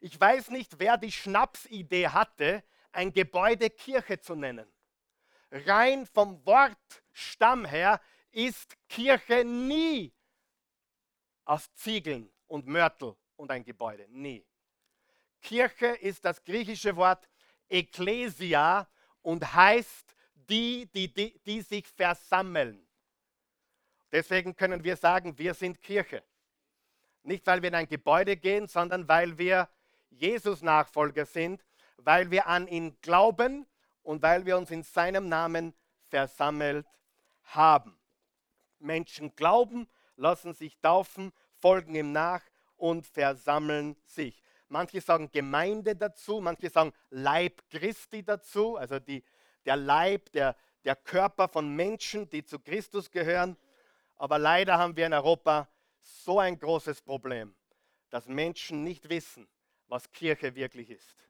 [0.04, 2.62] Ich weiß nicht, wer die Schnapsidee hatte,
[2.92, 4.70] ein Gebäude Kirche zu nennen.
[5.50, 7.98] Rein vom Wortstamm her
[8.30, 10.12] ist Kirche nie
[11.46, 14.06] aus Ziegeln und Mörtel und ein Gebäude.
[14.10, 14.44] Nie.
[15.40, 17.26] Kirche ist das griechische Wort
[17.70, 18.86] Ekklesia
[19.22, 22.86] und heißt die, die, die, die sich versammeln.
[24.12, 26.22] Deswegen können wir sagen, wir sind Kirche.
[27.22, 29.66] Nicht, weil wir in ein Gebäude gehen, sondern weil wir
[30.18, 31.64] Jesus-Nachfolger sind,
[31.98, 33.66] weil wir an ihn glauben
[34.02, 35.74] und weil wir uns in seinem Namen
[36.08, 36.86] versammelt
[37.44, 37.98] haben.
[38.78, 42.42] Menschen glauben, lassen sich taufen, folgen ihm nach
[42.76, 44.42] und versammeln sich.
[44.68, 49.22] Manche sagen Gemeinde dazu, manche sagen Leib Christi dazu, also die,
[49.64, 53.56] der Leib, der, der Körper von Menschen, die zu Christus gehören.
[54.16, 55.68] Aber leider haben wir in Europa
[56.00, 57.54] so ein großes Problem,
[58.10, 59.48] dass Menschen nicht wissen,
[59.94, 61.28] was Kirche wirklich ist.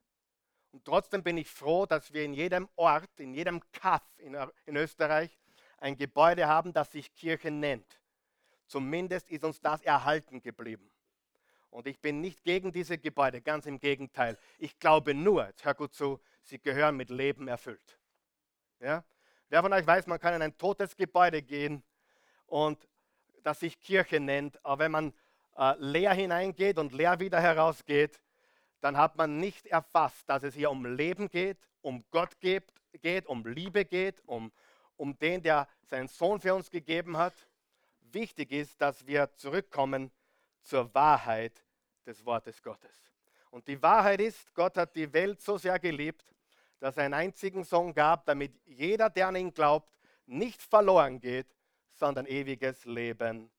[0.73, 4.77] Und trotzdem bin ich froh, dass wir in jedem Ort, in jedem Kaff in, in
[4.77, 5.39] Österreich
[5.77, 8.01] ein Gebäude haben, das sich Kirche nennt.
[8.67, 10.91] Zumindest ist uns das erhalten geblieben.
[11.69, 14.39] Und ich bin nicht gegen diese Gebäude, ganz im Gegenteil.
[14.59, 17.99] Ich glaube nur, jetzt hör gut zu, sie gehören mit Leben erfüllt.
[18.81, 19.05] Ja?
[19.51, 21.85] Wer von euch weiß, man kann in ein totes Gebäude gehen
[22.47, 22.89] und
[23.43, 25.13] das sich Kirche nennt, aber wenn man
[25.55, 28.23] äh, leer hineingeht und leer wieder herausgeht,
[28.85, 32.71] dann hat man nicht erfasst, dass es hier um Leben geht, um Gott geht,
[33.01, 34.53] geht um Liebe geht, um,
[34.99, 37.33] um den, der seinen Sohn für uns gegeben hat.
[38.13, 40.13] Wichtig ist, dass wir zurückkommen
[40.63, 41.65] zur Wahrheit
[42.05, 42.95] des Wortes Gottes.
[43.49, 46.35] Und die Wahrheit ist, Gott hat die Welt so sehr geliebt,
[46.79, 51.47] dass er einen einzigen Sohn gab, damit jeder, der an ihn glaubt, nicht verloren geht,
[51.95, 53.51] sondern ewiges Leben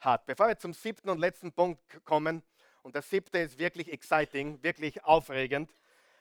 [0.00, 0.26] hat.
[0.26, 2.42] Bevor wir zum siebten und letzten Punkt kommen,
[2.82, 5.74] und der siebte ist wirklich exciting, wirklich aufregend.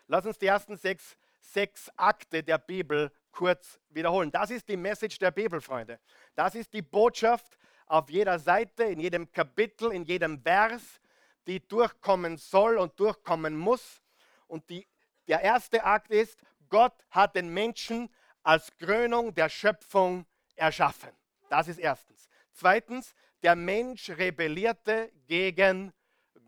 [0.08, 4.32] Lass uns die ersten sechs, sechs Akte der Bibel kurz wiederholen.
[4.32, 6.00] Das ist die Message der Bibel, Freunde.
[6.36, 11.02] Das ist die Botschaft auf jeder Seite, in jedem Kapitel, in jedem Vers,
[11.48, 14.02] die durchkommen soll und durchkommen muss.
[14.48, 14.88] Und die,
[15.28, 18.10] der erste Akt ist, Gott hat den Menschen
[18.44, 21.10] als Krönung der Schöpfung erschaffen.
[21.50, 22.30] Das ist erstens.
[22.54, 25.94] Zweitens, der Mensch rebellierte gegen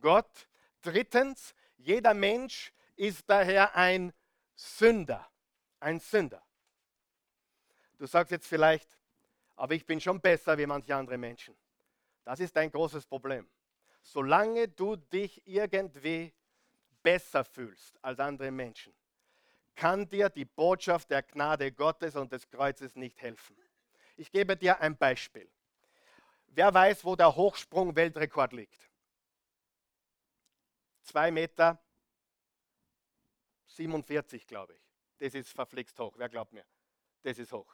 [0.04, 0.48] Gott.
[0.82, 4.14] Drittens, jeder Mensch ist daher ein
[4.54, 5.28] Sünder.
[5.80, 6.44] Ein Sünder.
[7.98, 8.98] Du sagst jetzt vielleicht,
[9.56, 11.56] aber ich bin schon besser wie manche andere Menschen.
[12.26, 13.50] Das ist ein großes Problem.
[14.02, 16.34] Solange du dich irgendwie
[17.02, 18.94] besser fühlst als andere Menschen,
[19.74, 23.56] kann dir die Botschaft der Gnade Gottes und des Kreuzes nicht helfen.
[24.18, 25.50] Ich gebe dir ein Beispiel.
[26.48, 28.93] Wer weiß, wo der Hochsprung-Weltrekord liegt?
[31.04, 31.82] 2 Meter
[33.68, 34.82] 47, glaube ich.
[35.20, 36.14] Das ist verflixt hoch.
[36.18, 36.66] Wer glaubt mir?
[37.24, 37.74] Das ist hoch.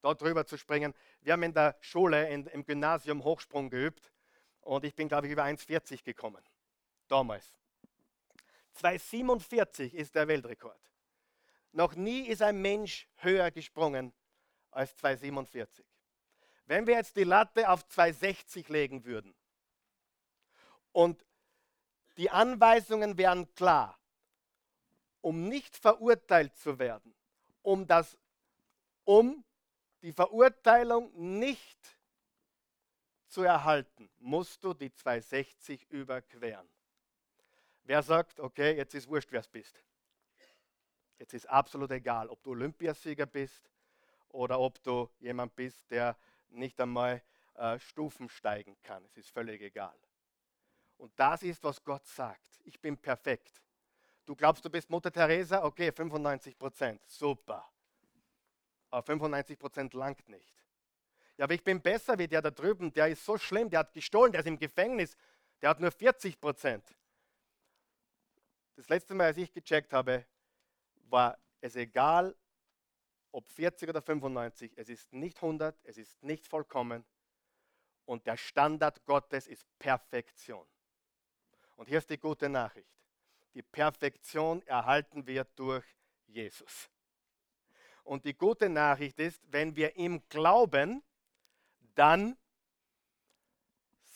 [0.00, 0.94] Da drüber zu springen.
[1.20, 4.12] Wir haben in der Schule, in, im Gymnasium Hochsprung geübt
[4.60, 6.42] und ich bin, glaube ich, über 1,40 gekommen.
[7.08, 7.54] Damals.
[8.76, 10.80] 2,47 ist der Weltrekord.
[11.72, 14.12] Noch nie ist ein Mensch höher gesprungen
[14.70, 15.84] als 2,47.
[16.66, 19.34] Wenn wir jetzt die Latte auf 2,60 legen würden
[20.92, 21.24] und
[22.22, 23.98] die Anweisungen wären klar.
[25.22, 27.12] Um nicht verurteilt zu werden,
[27.62, 28.16] um, das,
[29.02, 29.44] um
[30.02, 31.98] die Verurteilung nicht
[33.26, 36.68] zu erhalten, musst du die 260 überqueren.
[37.82, 39.82] Wer sagt, okay, jetzt ist wurscht, wer es bist.
[41.18, 43.68] Jetzt ist absolut egal, ob du Olympiasieger bist
[44.28, 46.16] oder ob du jemand bist, der
[46.50, 47.20] nicht einmal
[47.54, 49.04] äh, Stufen steigen kann.
[49.06, 49.96] Es ist völlig egal.
[51.02, 52.60] Und das ist, was Gott sagt.
[52.62, 53.60] Ich bin perfekt.
[54.24, 55.64] Du glaubst, du bist Mutter Teresa?
[55.64, 57.04] Okay, 95 Prozent.
[57.08, 57.68] Super.
[58.88, 60.54] Aber 95 Prozent langt nicht.
[61.36, 62.92] Ja, aber ich bin besser wie der da drüben.
[62.92, 65.16] Der ist so schlimm, der hat gestohlen, der ist im Gefängnis.
[65.60, 66.84] Der hat nur 40 Prozent.
[68.76, 70.24] Das letzte Mal, als ich gecheckt habe,
[71.10, 72.32] war es egal,
[73.32, 74.70] ob 40 oder 95.
[74.76, 77.04] Es ist nicht 100, es ist nicht vollkommen.
[78.04, 80.64] Und der Standard Gottes ist Perfektion.
[81.76, 82.88] Und hier ist die gute Nachricht.
[83.54, 85.84] Die Perfektion erhalten wir durch
[86.26, 86.90] Jesus.
[88.04, 91.02] Und die gute Nachricht ist, wenn wir ihm glauben,
[91.94, 92.36] dann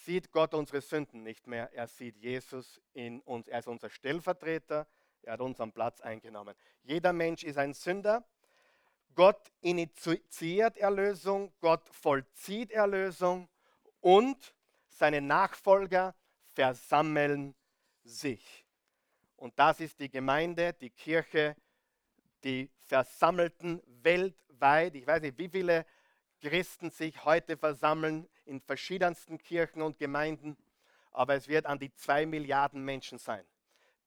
[0.04, 1.72] sieht Gott unsere Sünden nicht mehr.
[1.72, 3.48] Er sieht Jesus in uns.
[3.48, 4.86] Er ist unser Stellvertreter.
[5.22, 6.54] Er hat unseren Platz eingenommen.
[6.82, 8.24] Jeder Mensch ist ein Sünder.
[9.16, 13.48] Gott initiiert Erlösung, Gott vollzieht Erlösung
[14.00, 14.54] und
[14.88, 16.14] seine Nachfolger
[16.56, 17.54] versammeln
[18.02, 18.64] sich.
[19.36, 21.54] Und das ist die Gemeinde, die Kirche,
[22.42, 24.94] die Versammelten weltweit.
[24.94, 25.84] Ich weiß nicht, wie viele
[26.40, 30.56] Christen sich heute versammeln in verschiedensten Kirchen und Gemeinden,
[31.12, 33.44] aber es wird an die zwei Milliarden Menschen sein,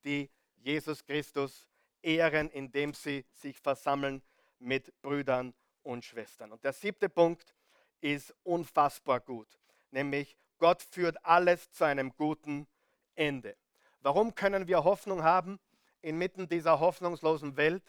[0.04, 1.68] die Jesus Christus
[2.02, 4.24] ehren, indem sie sich versammeln
[4.58, 6.52] mit Brüdern und Schwestern.
[6.52, 7.54] Und der siebte Punkt
[8.02, 9.60] ist unfassbar gut,
[9.92, 12.68] nämlich Gott führt alles zu einem guten
[13.16, 13.56] Ende.
[14.02, 15.60] Warum können wir Hoffnung haben
[16.02, 17.84] inmitten dieser hoffnungslosen Welt?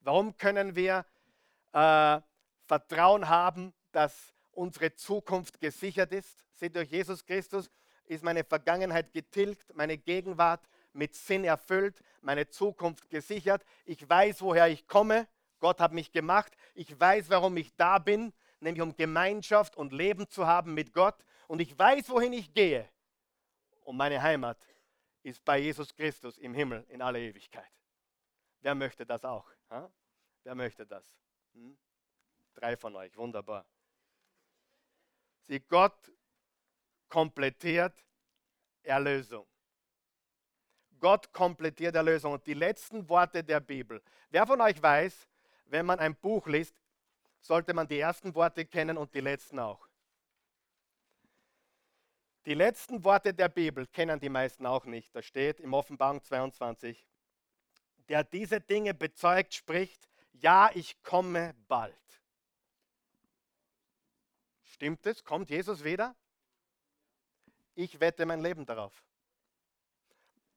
[0.00, 1.06] Warum können wir
[1.72, 2.20] äh,
[2.66, 6.44] Vertrauen haben, dass unsere Zukunft gesichert ist?
[6.54, 7.70] Seht durch Jesus Christus
[8.06, 13.64] ist meine Vergangenheit getilgt, meine Gegenwart mit Sinn erfüllt, meine Zukunft gesichert.
[13.86, 15.26] Ich weiß, woher ich komme.
[15.58, 16.52] Gott hat mich gemacht.
[16.74, 18.34] Ich weiß, warum ich da bin
[18.64, 21.16] nämlich um Gemeinschaft und Leben zu haben mit Gott.
[21.46, 22.88] Und ich weiß, wohin ich gehe.
[23.84, 24.58] Und meine Heimat
[25.22, 27.70] ist bei Jesus Christus im Himmel in aller Ewigkeit.
[28.60, 29.50] Wer möchte das auch?
[29.70, 29.90] Ha?
[30.42, 31.04] Wer möchte das?
[31.52, 31.76] Hm?
[32.54, 33.66] Drei von euch, wunderbar.
[35.46, 36.10] Sie Gott
[37.08, 37.94] komplettiert
[38.82, 39.46] Erlösung.
[40.98, 42.32] Gott komplettiert Erlösung.
[42.32, 44.02] Und die letzten Worte der Bibel.
[44.30, 45.28] Wer von euch weiß,
[45.66, 46.74] wenn man ein Buch liest,
[47.40, 49.86] sollte man die ersten Worte kennen und die letzten auch.
[52.46, 55.14] Die letzten Worte der Bibel kennen die meisten auch nicht.
[55.14, 57.06] Da steht im Offenbarung 22,
[58.08, 61.94] der diese Dinge bezeugt, spricht, ja, ich komme bald.
[64.64, 65.24] Stimmt es?
[65.24, 66.14] Kommt Jesus wieder?
[67.74, 69.04] Ich wette mein Leben darauf.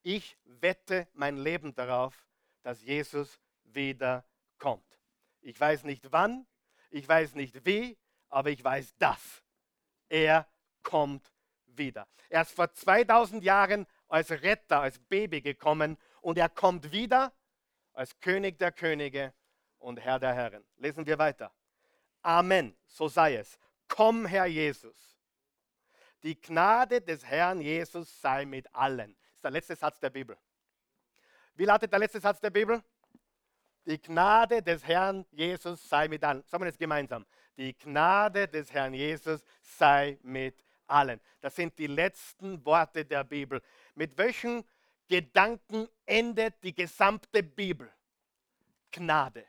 [0.03, 2.27] Ich wette mein Leben darauf,
[2.63, 4.25] dass Jesus wieder
[4.57, 4.99] kommt.
[5.41, 6.45] Ich weiß nicht wann,
[6.89, 7.97] ich weiß nicht wie,
[8.29, 9.43] aber ich weiß das.
[10.09, 10.47] Er
[10.83, 11.31] kommt
[11.77, 12.07] wieder.
[12.29, 17.33] Er ist vor 2000 Jahren als Retter, als Baby gekommen und er kommt wieder
[17.93, 19.33] als König der Könige
[19.79, 20.63] und Herr der Herren.
[20.77, 21.51] Lesen wir weiter.
[22.21, 23.59] Amen, so sei es.
[23.87, 25.17] Komm, Herr Jesus.
[26.23, 29.15] Die Gnade des Herrn Jesus sei mit allen.
[29.15, 30.37] Das ist der letzte Satz der Bibel.
[31.55, 32.83] Wie lautet der letzte Satz der Bibel?
[33.85, 36.43] Die Gnade des Herrn Jesus sei mit allen.
[36.43, 37.25] Sagen wir jetzt gemeinsam.
[37.55, 41.21] Die Gnade des Herrn Jesus sei mit allen.
[41.41, 43.61] Das sind die letzten Worte der Bibel.
[43.95, 44.63] Mit welchen
[45.07, 47.91] Gedanken endet die gesamte Bibel?
[48.91, 49.45] Gnade.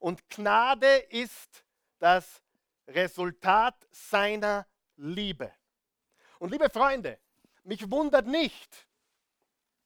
[0.00, 1.64] Und Gnade ist
[1.98, 2.42] das
[2.88, 5.52] Resultat seiner Liebe.
[6.38, 7.18] Und liebe Freunde,
[7.62, 8.86] mich wundert nicht,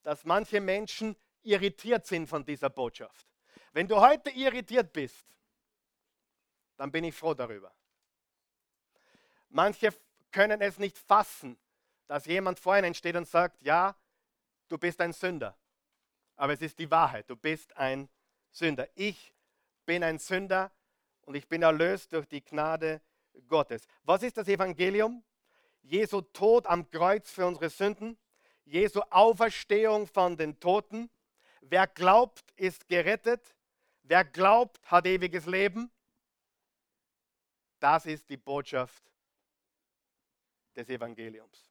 [0.02, 3.26] dass manche Menschen irritiert sind von dieser Botschaft.
[3.72, 5.26] Wenn du heute irritiert bist,
[6.76, 7.72] dann bin ich froh darüber.
[9.50, 9.92] Manche
[10.30, 11.58] können es nicht fassen,
[12.06, 13.96] dass jemand vor ihnen steht und sagt, ja,
[14.68, 15.56] du bist ein Sünder.
[16.36, 18.08] Aber es ist die Wahrheit, du bist ein
[18.50, 18.88] Sünder.
[18.94, 19.34] Ich
[19.84, 20.70] bin ein Sünder
[21.22, 23.00] und ich bin erlöst durch die Gnade
[23.46, 23.86] Gottes.
[24.04, 25.22] Was ist das Evangelium?
[25.82, 28.18] Jesu Tod am Kreuz für unsere Sünden,
[28.64, 31.10] Jesu Auferstehung von den Toten.
[31.60, 33.54] Wer glaubt, ist gerettet.
[34.02, 35.90] Wer glaubt, hat ewiges Leben.
[37.80, 39.02] Das ist die Botschaft
[40.78, 41.70] des Evangeliums.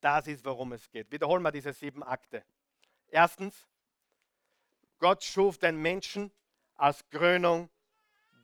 [0.00, 1.10] Das ist, worum es geht.
[1.10, 2.44] Wiederholen wir diese sieben Akte.
[3.08, 3.66] Erstens,
[4.98, 6.30] Gott schuf den Menschen
[6.76, 7.68] als Krönung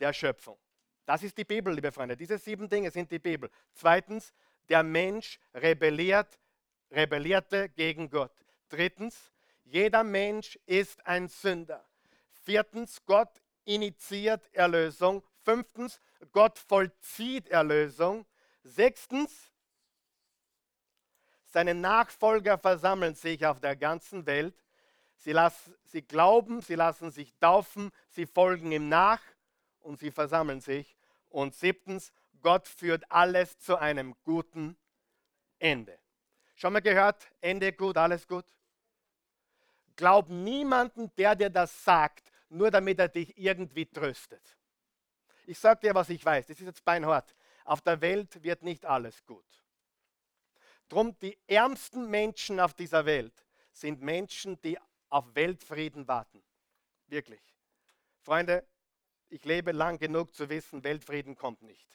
[0.00, 0.58] der Schöpfung.
[1.06, 2.16] Das ist die Bibel, liebe Freunde.
[2.16, 3.50] Diese sieben Dinge sind die Bibel.
[3.74, 4.32] Zweitens,
[4.68, 6.38] der Mensch rebelliert,
[6.90, 8.32] rebellierte gegen Gott.
[8.68, 9.32] Drittens,
[9.64, 11.84] jeder Mensch ist ein Sünder.
[12.44, 15.22] Viertens, Gott initiiert Erlösung.
[15.42, 16.00] Fünftens,
[16.32, 18.26] Gott vollzieht Erlösung.
[18.64, 19.52] Sechstens,
[21.44, 24.56] seine Nachfolger versammeln sich auf der ganzen Welt.
[25.16, 29.20] Sie, lassen, sie glauben, sie lassen sich taufen, sie folgen ihm nach
[29.80, 30.96] und sie versammeln sich.
[31.28, 34.76] Und siebtens, Gott führt alles zu einem guten
[35.58, 35.98] Ende.
[36.56, 38.46] Schon mal gehört, Ende gut, alles gut?
[39.96, 44.56] Glaub niemanden, der dir das sagt, nur damit er dich irgendwie tröstet.
[45.46, 47.34] Ich sage dir, was ich weiß, das ist jetzt beinhart.
[47.64, 49.44] Auf der Welt wird nicht alles gut.
[50.88, 56.44] Drum die ärmsten Menschen auf dieser Welt sind Menschen, die auf Weltfrieden warten.
[57.06, 57.42] Wirklich.
[58.20, 58.66] Freunde,
[59.28, 61.88] ich lebe lang genug zu wissen, Weltfrieden kommt nicht.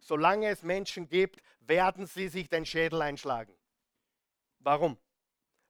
[0.00, 3.56] Solange es Menschen gibt, werden sie sich den Schädel einschlagen.
[4.58, 4.98] Warum?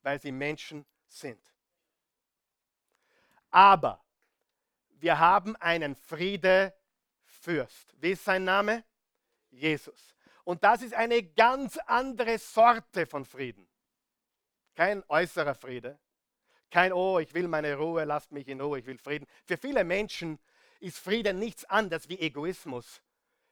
[0.03, 1.43] Weil sie Menschen sind.
[3.51, 4.03] Aber
[4.89, 7.95] wir haben einen Friedefürst.
[8.01, 8.85] Wie ist sein Name?
[9.53, 10.15] Jesus.
[10.45, 13.69] Und das ist eine ganz andere Sorte von Frieden.
[14.75, 15.99] Kein äußerer Friede.
[16.71, 19.27] Kein, oh, ich will meine Ruhe, lasst mich in Ruhe, ich will Frieden.
[19.45, 20.39] Für viele Menschen
[20.81, 23.03] ist Frieden nichts anderes wie Egoismus.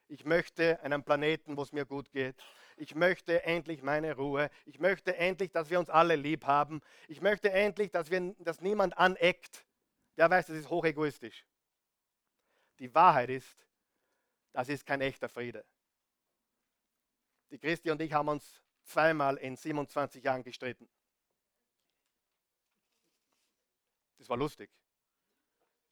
[0.07, 2.35] Ich möchte einen Planeten, wo es mir gut geht.
[2.75, 4.49] Ich möchte endlich meine Ruhe.
[4.65, 6.81] Ich möchte endlich, dass wir uns alle lieb haben.
[7.07, 9.65] Ich möchte endlich, dass, wir, dass niemand aneckt.
[10.17, 11.45] Der weiß, das ist hochegoistisch.
[12.79, 13.55] Die Wahrheit ist,
[14.51, 15.63] das ist kein echter Friede.
[17.51, 20.89] Die Christi und ich haben uns zweimal in 27 Jahren gestritten.
[24.17, 24.69] Das war lustig.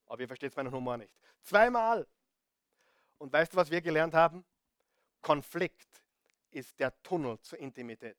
[0.05, 1.13] Aber ihr versteht meinen Humor nicht.
[1.41, 2.07] Zweimal.
[3.17, 4.45] Und weißt du, was wir gelernt haben?
[5.21, 6.03] Konflikt
[6.51, 8.17] ist der Tunnel zur Intimität.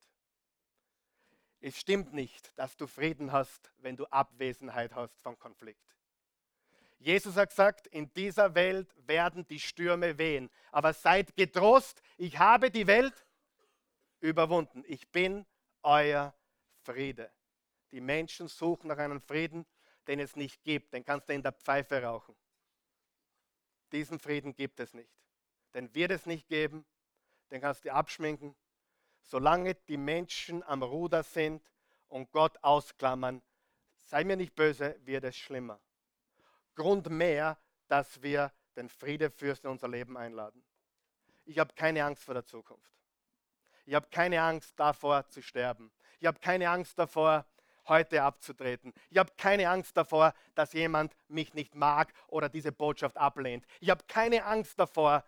[1.60, 5.96] Es stimmt nicht, dass du Frieden hast, wenn du Abwesenheit hast von Konflikt.
[6.98, 10.50] Jesus hat gesagt, in dieser Welt werden die Stürme wehen.
[10.70, 13.14] Aber seid getrost, ich habe die Welt
[14.20, 14.84] überwunden.
[14.86, 15.46] Ich bin
[15.82, 16.34] euer
[16.82, 17.30] Friede.
[17.90, 19.66] Die Menschen suchen nach einem Frieden,
[20.06, 20.92] den es nicht gibt.
[20.92, 22.36] Den kannst du in der Pfeife rauchen.
[23.92, 25.10] Diesen Frieden gibt es nicht.
[25.74, 26.86] Den wird es nicht geben.
[27.50, 28.54] Den kannst du abschminken.
[29.22, 31.62] Solange die Menschen am Ruder sind
[32.08, 33.42] und Gott ausklammern,
[33.98, 35.80] sei mir nicht böse, wird es schlimmer.
[36.74, 37.58] Grund mehr,
[37.88, 40.64] dass wir den Friedefürsten in unser Leben einladen.
[41.44, 42.90] Ich habe keine Angst vor der Zukunft.
[43.90, 45.90] Ich habe keine Angst davor zu sterben.
[46.20, 47.44] Ich habe keine Angst davor,
[47.88, 48.92] heute abzutreten.
[49.10, 53.66] Ich habe keine Angst davor, dass jemand mich nicht mag oder diese Botschaft ablehnt.
[53.80, 55.24] Ich habe keine Angst davor,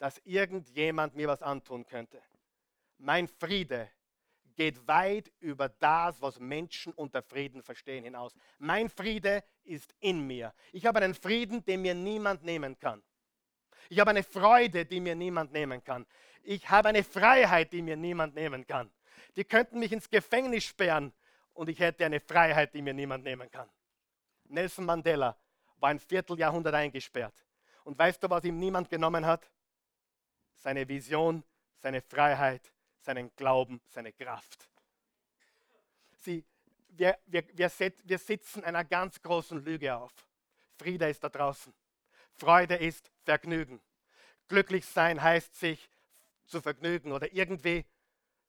[0.00, 2.20] dass irgendjemand mir was antun könnte.
[2.98, 3.88] Mein Friede
[4.56, 8.34] geht weit über das, was Menschen unter Frieden verstehen, hinaus.
[8.58, 10.52] Mein Friede ist in mir.
[10.72, 13.04] Ich habe einen Frieden, den mir niemand nehmen kann.
[13.88, 16.06] Ich habe eine Freude, die mir niemand nehmen kann.
[16.42, 18.90] Ich habe eine Freiheit, die mir niemand nehmen kann.
[19.36, 21.12] Die könnten mich ins Gefängnis sperren
[21.54, 23.68] und ich hätte eine Freiheit, die mir niemand nehmen kann.
[24.44, 25.36] Nelson Mandela
[25.78, 27.34] war ein Vierteljahrhundert eingesperrt.
[27.84, 29.50] Und weißt du, was ihm niemand genommen hat?
[30.56, 31.42] Seine Vision,
[31.78, 34.68] seine Freiheit, seinen Glauben, seine Kraft.
[36.18, 36.44] Sie,
[36.88, 37.70] wir, wir, wir,
[38.04, 40.12] wir sitzen einer ganz großen Lüge auf.
[40.78, 41.72] Friede ist da draußen.
[42.40, 43.82] Freude ist Vergnügen.
[44.48, 45.90] Glücklich sein heißt sich
[46.46, 47.84] zu vergnügen oder irgendwie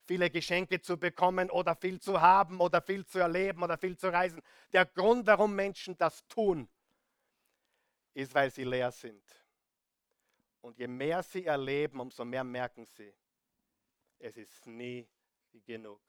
[0.05, 4.07] viele Geschenke zu bekommen oder viel zu haben oder viel zu erleben oder viel zu
[4.07, 4.41] reisen.
[4.71, 6.69] Der Grund, warum Menschen das tun,
[8.13, 9.23] ist, weil sie leer sind.
[10.61, 13.13] Und je mehr sie erleben, umso mehr merken sie,
[14.19, 15.05] es ist nie
[15.65, 16.01] genug.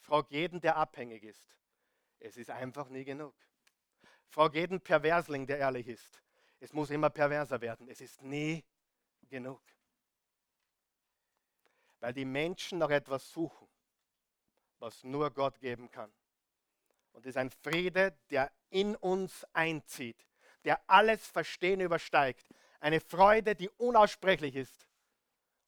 [0.00, 1.58] Frag jeden, der abhängig ist.
[2.18, 3.34] Es ist einfach nie genug.
[4.28, 6.22] Frag jeden Perversling, der ehrlich ist.
[6.60, 7.88] Es muss immer perverser werden.
[7.88, 8.64] Es ist nie
[9.28, 9.62] genug.
[12.00, 13.66] Weil die Menschen nach etwas suchen,
[14.78, 16.12] was nur Gott geben kann.
[17.12, 20.26] Und es ist ein Friede, der in uns einzieht,
[20.64, 22.46] der alles Verstehen übersteigt.
[22.80, 24.88] Eine Freude, die unaussprechlich ist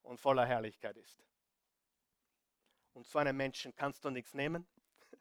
[0.03, 1.19] und voller Herrlichkeit ist.
[2.93, 4.67] Und so einem Menschen kannst du nichts nehmen.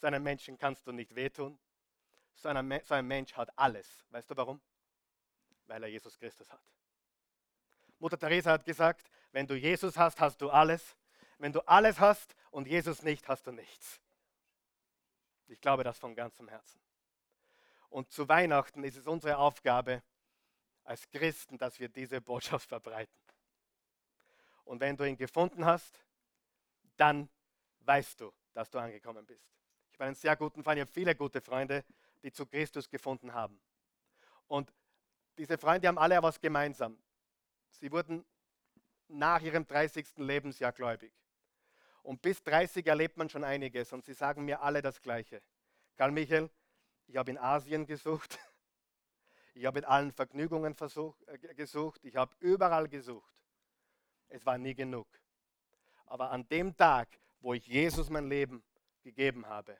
[0.00, 1.58] So einem Menschen kannst du nicht wehtun.
[2.34, 4.04] So, einer, so ein Mensch hat alles.
[4.10, 4.60] Weißt du warum?
[5.66, 6.60] Weil er Jesus Christus hat.
[7.98, 10.96] Mutter Teresa hat gesagt, wenn du Jesus hast, hast du alles.
[11.38, 14.00] Wenn du alles hast und Jesus nicht, hast du nichts.
[15.46, 16.80] Ich glaube das von ganzem Herzen.
[17.88, 20.02] Und zu Weihnachten ist es unsere Aufgabe
[20.84, 23.14] als Christen, dass wir diese Botschaft verbreiten.
[24.64, 26.04] Und wenn du ihn gefunden hast,
[26.96, 27.28] dann
[27.80, 29.46] weißt du, dass du angekommen bist.
[29.90, 31.84] Ich habe einen sehr guten Freund, ich habe viele gute Freunde,
[32.24, 33.60] die zu Christus gefunden haben.
[34.48, 34.72] Und
[35.38, 36.98] diese Freunde haben alle etwas gemeinsam.
[37.70, 38.24] Sie wurden
[39.08, 40.16] nach ihrem 30.
[40.16, 41.12] Lebensjahr gläubig.
[42.02, 45.42] Und bis 30 erlebt man schon einiges und sie sagen mir alle das Gleiche.
[45.96, 46.50] Karl Michael,
[47.06, 48.38] ich habe in Asien gesucht,
[49.54, 53.32] ich habe in allen Vergnügungen versuch, äh, gesucht, ich habe überall gesucht.
[54.28, 55.06] Es war nie genug.
[56.06, 57.08] Aber an dem Tag,
[57.40, 58.62] wo ich Jesus mein Leben
[59.02, 59.78] gegeben habe,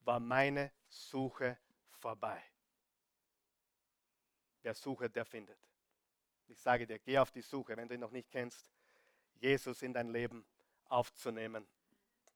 [0.00, 1.58] war meine Suche
[2.02, 2.42] vorbei.
[4.62, 5.58] Wer sucht, der findet.
[6.48, 8.70] Ich sage dir, geh auf die Suche, wenn du ihn noch nicht kennst,
[9.40, 10.44] Jesus in dein Leben
[10.88, 11.66] aufzunehmen.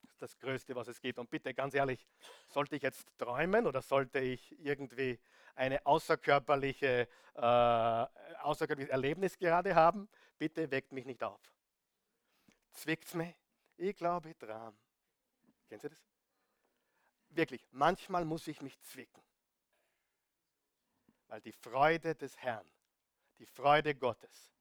[0.02, 1.18] Das ist das Größte, was es gibt.
[1.18, 2.06] Und bitte, ganz ehrlich,
[2.48, 5.18] sollte ich jetzt träumen oder sollte ich irgendwie
[5.54, 10.08] eine außerkörperliche, äh, außerkörperliches Erlebnis gerade haben?
[10.38, 11.40] Bitte weckt mich nicht auf.
[12.70, 13.34] Zwickt's mich?
[13.76, 14.76] Ich glaube dran.
[15.68, 15.98] Kennen Sie das?
[17.30, 19.25] Wirklich, manchmal muss ich mich zwicken.
[21.28, 22.70] Weil die Freude des Herrn,
[23.38, 24.52] die Freude Gottes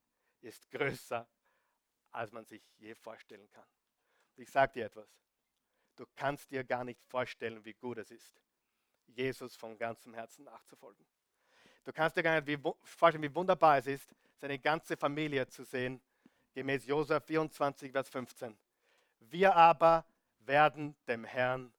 [0.42, 1.28] ist größer,
[2.12, 3.68] als man sich je vorstellen kann.
[4.38, 5.10] Ich sage dir etwas.
[5.96, 8.42] Du kannst dir gar nicht vorstellen, wie gut es ist,
[9.08, 11.06] Jesus von ganzem Herzen nachzufolgen.
[11.84, 16.02] Du kannst dir gar nicht vorstellen, wie wunderbar es ist, seine ganze Familie zu sehen,
[16.54, 18.58] gemäß Josua 24, Vers 15.
[19.20, 20.06] Wir aber
[20.40, 21.72] werden dem Herrn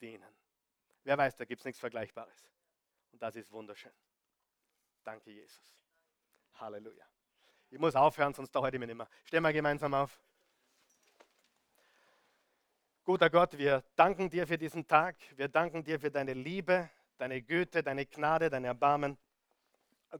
[0.00, 0.34] dienen.
[1.04, 2.48] Wer weiß, da gibt es nichts Vergleichbares.
[3.12, 3.92] Und das ist wunderschön.
[5.04, 5.74] Danke, Jesus.
[6.54, 7.04] Halleluja.
[7.70, 9.08] Ich muss aufhören, sonst dauert ich mir nicht mehr.
[9.24, 10.18] Stehen wir gemeinsam auf.
[13.04, 15.16] Guter Gott, wir danken dir für diesen Tag.
[15.36, 16.88] Wir danken dir für deine Liebe,
[17.18, 19.18] deine Güte, deine Gnade, dein Erbarmen.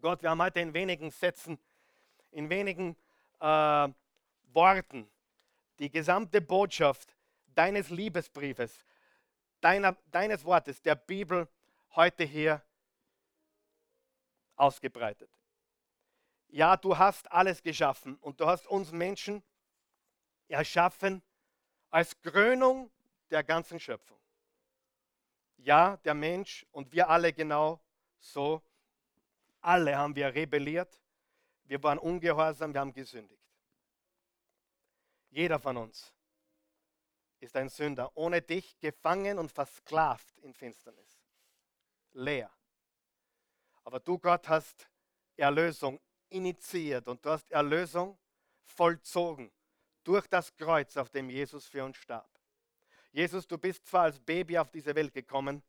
[0.03, 1.59] Gott, wir haben heute in wenigen Sätzen,
[2.31, 2.95] in wenigen
[3.41, 3.89] äh,
[4.53, 5.11] Worten
[5.79, 7.17] die gesamte Botschaft
[7.55, 8.85] deines Liebesbriefes,
[9.63, 11.49] deiner, deines Wortes, der Bibel
[11.95, 12.63] heute hier
[14.57, 15.31] ausgebreitet.
[16.49, 19.43] Ja, du hast alles geschaffen und du hast uns Menschen
[20.49, 21.23] erschaffen
[21.91, 22.91] als Krönung
[23.31, 24.21] der ganzen Schöpfung.
[25.57, 27.81] Ja, der Mensch und wir alle genau
[28.19, 28.63] so,
[29.61, 31.01] alle haben wir rebelliert,
[31.65, 33.43] wir waren ungehorsam, wir haben gesündigt.
[35.31, 36.15] Jeder von uns
[37.41, 41.21] ist ein Sünder, ohne dich gefangen und versklavt in Finsternis.
[42.13, 42.51] Leer.
[43.85, 44.89] Aber du, Gott, hast
[45.37, 48.19] Erlösung initiiert und du hast Erlösung
[48.65, 49.51] vollzogen
[50.03, 52.29] durch das Kreuz, auf dem Jesus für uns starb.
[53.13, 55.63] Jesus, du bist zwar als Baby auf diese Welt gekommen,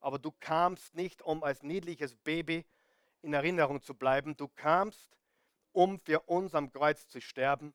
[0.00, 2.64] aber du kamst nicht, um als niedliches Baby
[3.22, 4.36] in Erinnerung zu bleiben.
[4.36, 5.16] Du kamst,
[5.72, 7.74] um für uns am Kreuz zu sterben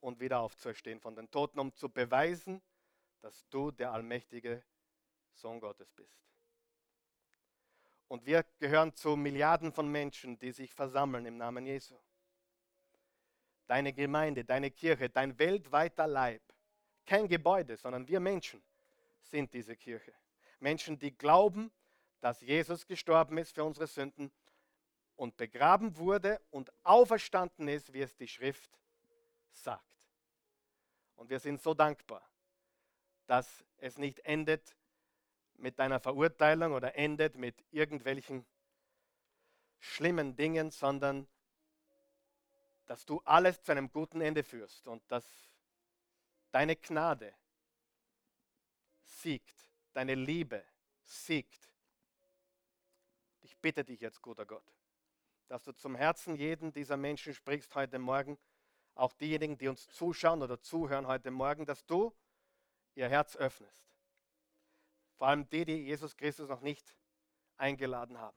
[0.00, 2.60] und wieder aufzuerstehen von den Toten, um zu beweisen,
[3.22, 4.62] dass du der allmächtige
[5.32, 6.24] Sohn Gottes bist.
[8.14, 11.98] Und wir gehören zu Milliarden von Menschen, die sich versammeln im Namen Jesu.
[13.66, 16.40] Deine Gemeinde, deine Kirche, dein weltweiter Leib,
[17.04, 18.62] kein Gebäude, sondern wir Menschen
[19.20, 20.14] sind diese Kirche.
[20.60, 21.72] Menschen, die glauben,
[22.20, 24.30] dass Jesus gestorben ist für unsere Sünden
[25.16, 28.78] und begraben wurde und auferstanden ist, wie es die Schrift
[29.50, 30.08] sagt.
[31.16, 32.22] Und wir sind so dankbar,
[33.26, 34.76] dass es nicht endet
[35.56, 38.44] mit deiner Verurteilung oder endet mit irgendwelchen
[39.78, 41.26] schlimmen Dingen, sondern
[42.86, 45.24] dass du alles zu einem guten Ende führst und dass
[46.50, 47.34] deine Gnade
[49.02, 49.54] siegt,
[49.92, 50.64] deine Liebe
[51.04, 51.70] siegt.
[53.42, 54.64] Ich bitte dich jetzt, guter Gott,
[55.48, 58.38] dass du zum Herzen jeden dieser Menschen sprichst heute Morgen
[58.94, 62.14] auch diejenigen, die uns zuschauen oder zuhören heute Morgen, dass du
[62.94, 63.93] ihr Herz öffnest.
[65.16, 66.96] Vor allem die, die Jesus Christus noch nicht
[67.56, 68.36] eingeladen haben,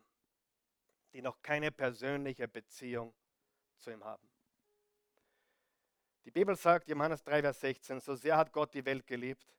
[1.14, 3.14] die noch keine persönliche Beziehung
[3.78, 4.28] zu ihm haben.
[6.26, 9.56] Die Bibel sagt, Johannes 3, Vers 16, so sehr hat Gott die Welt geliebt,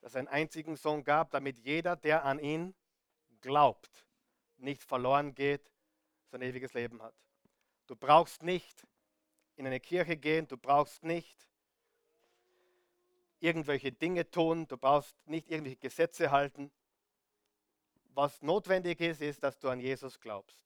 [0.00, 2.74] dass er einen einzigen Sohn gab, damit jeder, der an ihn
[3.40, 4.06] glaubt,
[4.56, 5.70] nicht verloren geht,
[6.30, 7.14] sein ewiges Leben hat.
[7.86, 8.86] Du brauchst nicht
[9.56, 11.48] in eine Kirche gehen, du brauchst nicht
[13.42, 16.70] irgendwelche Dinge tun, du brauchst nicht irgendwelche Gesetze halten.
[18.14, 20.64] Was notwendig ist, ist, dass du an Jesus glaubst.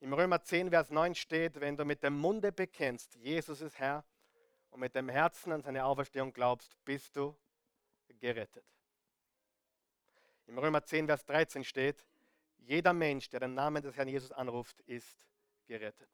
[0.00, 4.04] Im Römer 10, Vers 9 steht, wenn du mit dem Munde bekennst, Jesus ist Herr,
[4.70, 7.36] und mit dem Herzen an seine Auferstehung glaubst, bist du
[8.18, 8.64] gerettet.
[10.46, 12.04] Im Römer 10, Vers 13 steht,
[12.58, 15.24] jeder Mensch, der den Namen des Herrn Jesus anruft, ist
[15.66, 16.08] gerettet.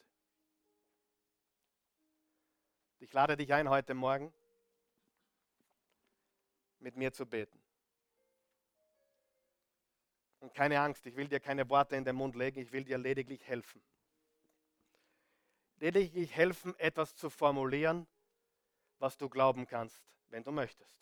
[2.99, 4.35] Ich lade dich ein, heute Morgen
[6.81, 7.63] mit mir zu beten.
[10.41, 12.99] Und keine Angst, ich will dir keine Worte in den Mund legen, ich will dir
[12.99, 13.83] lediglich helfen.
[15.77, 18.07] Lediglich helfen, etwas zu formulieren,
[18.99, 20.97] was du glauben kannst, wenn du möchtest.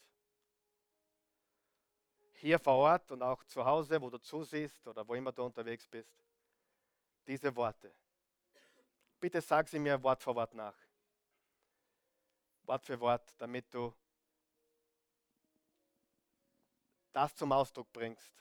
[2.34, 5.86] Hier vor Ort und auch zu Hause, wo du zusiehst oder wo immer du unterwegs
[5.86, 6.14] bist,
[7.26, 7.94] diese Worte.
[9.18, 10.76] Bitte sag sie mir Wort für Wort nach.
[12.64, 13.94] Wort für Wort, damit du
[17.16, 18.32] das zum Ausdruck bringst,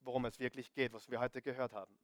[0.00, 1.98] worum es wirklich geht, was wir heute gehört haben.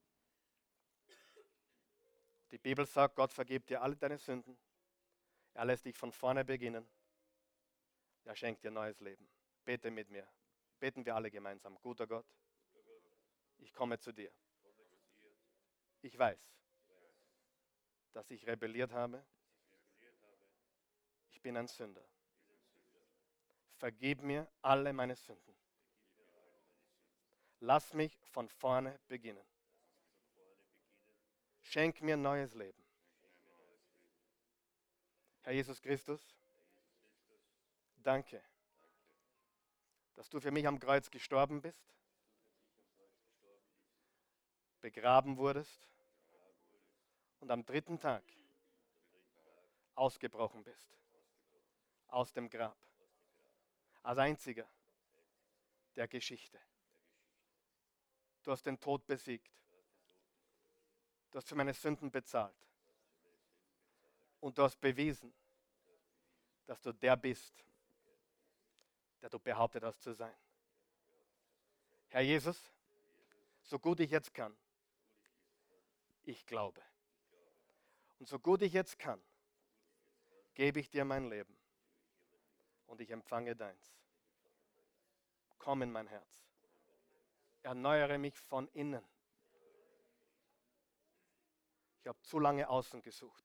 [2.50, 4.58] Die Bibel sagt, Gott vergibt dir alle deine Sünden.
[5.54, 6.88] Er lässt dich von vorne beginnen.
[8.24, 9.28] Er schenkt dir neues Leben.
[9.64, 10.28] Bete mit mir.
[10.78, 11.78] Beten wir alle gemeinsam.
[11.80, 12.26] Guter Gott,
[13.58, 14.32] ich komme zu dir.
[16.02, 16.38] Ich weiß,
[18.12, 19.24] dass ich rebelliert habe
[21.46, 22.04] bin ein Sünder.
[23.76, 25.54] Vergib mir alle meine Sünden.
[27.66, 29.44] Lass mich von vorne beginnen.
[31.62, 32.80] Schenk mir neues Leben.
[35.42, 36.32] Herr Jesus Christus,
[37.96, 38.40] danke,
[40.14, 41.92] dass du für mich am Kreuz gestorben bist,
[44.80, 45.88] begraben wurdest
[47.40, 48.22] und am dritten Tag
[49.96, 50.96] ausgebrochen bist
[52.06, 52.78] aus dem Grab.
[54.04, 54.68] Als einziger
[55.96, 56.60] der Geschichte.
[58.46, 59.50] Du hast den Tod besiegt.
[61.32, 62.54] Du hast für meine Sünden bezahlt.
[64.38, 65.34] Und du hast bewiesen,
[66.64, 67.64] dass du der bist,
[69.20, 70.32] der du behauptet hast zu sein.
[72.10, 72.70] Herr Jesus,
[73.64, 74.56] so gut ich jetzt kann,
[76.22, 76.80] ich glaube.
[78.20, 79.20] Und so gut ich jetzt kann,
[80.54, 81.58] gebe ich dir mein Leben
[82.86, 83.98] und ich empfange deins.
[85.58, 86.45] Komm in mein Herz.
[87.66, 89.04] Erneuere mich von innen.
[91.98, 93.44] Ich habe zu lange außen gesucht.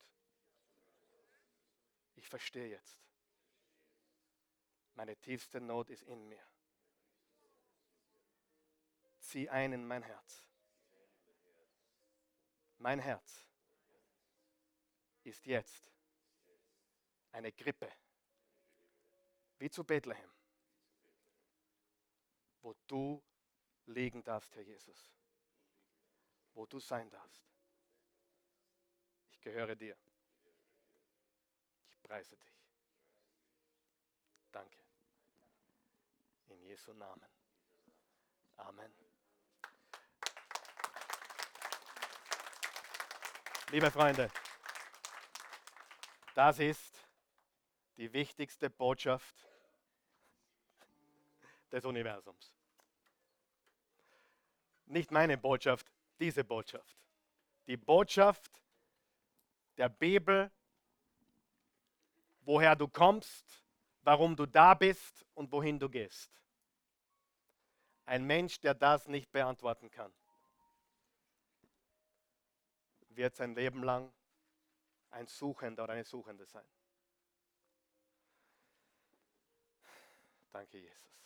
[2.13, 3.01] Ich verstehe jetzt.
[4.93, 6.45] Meine tiefste Not ist in mir.
[9.21, 10.47] Zieh ein in mein Herz.
[12.77, 13.47] Mein Herz
[15.23, 15.91] ist jetzt
[17.31, 17.91] eine Grippe,
[19.57, 20.31] wie zu Bethlehem,
[22.61, 23.23] wo du
[23.85, 25.11] liegen darfst, Herr Jesus,
[26.53, 27.43] wo du sein darfst.
[29.31, 29.97] Ich gehöre dir.
[31.89, 32.61] Ich preise dich.
[34.51, 34.77] Danke.
[36.49, 37.29] In Jesu Namen.
[38.57, 38.93] Amen.
[43.71, 44.29] Liebe Freunde,
[46.35, 47.07] das ist
[47.95, 49.47] die wichtigste Botschaft
[51.71, 52.60] des Universums.
[54.91, 55.89] Nicht meine Botschaft,
[56.19, 56.97] diese Botschaft.
[57.67, 58.61] Die Botschaft
[59.77, 60.51] der Bibel,
[62.41, 63.63] woher du kommst,
[64.01, 66.29] warum du da bist und wohin du gehst.
[68.05, 70.11] Ein Mensch, der das nicht beantworten kann,
[73.11, 74.11] wird sein Leben lang
[75.11, 76.67] ein Suchender oder eine Suchende sein.
[80.51, 81.20] Danke, Jesus.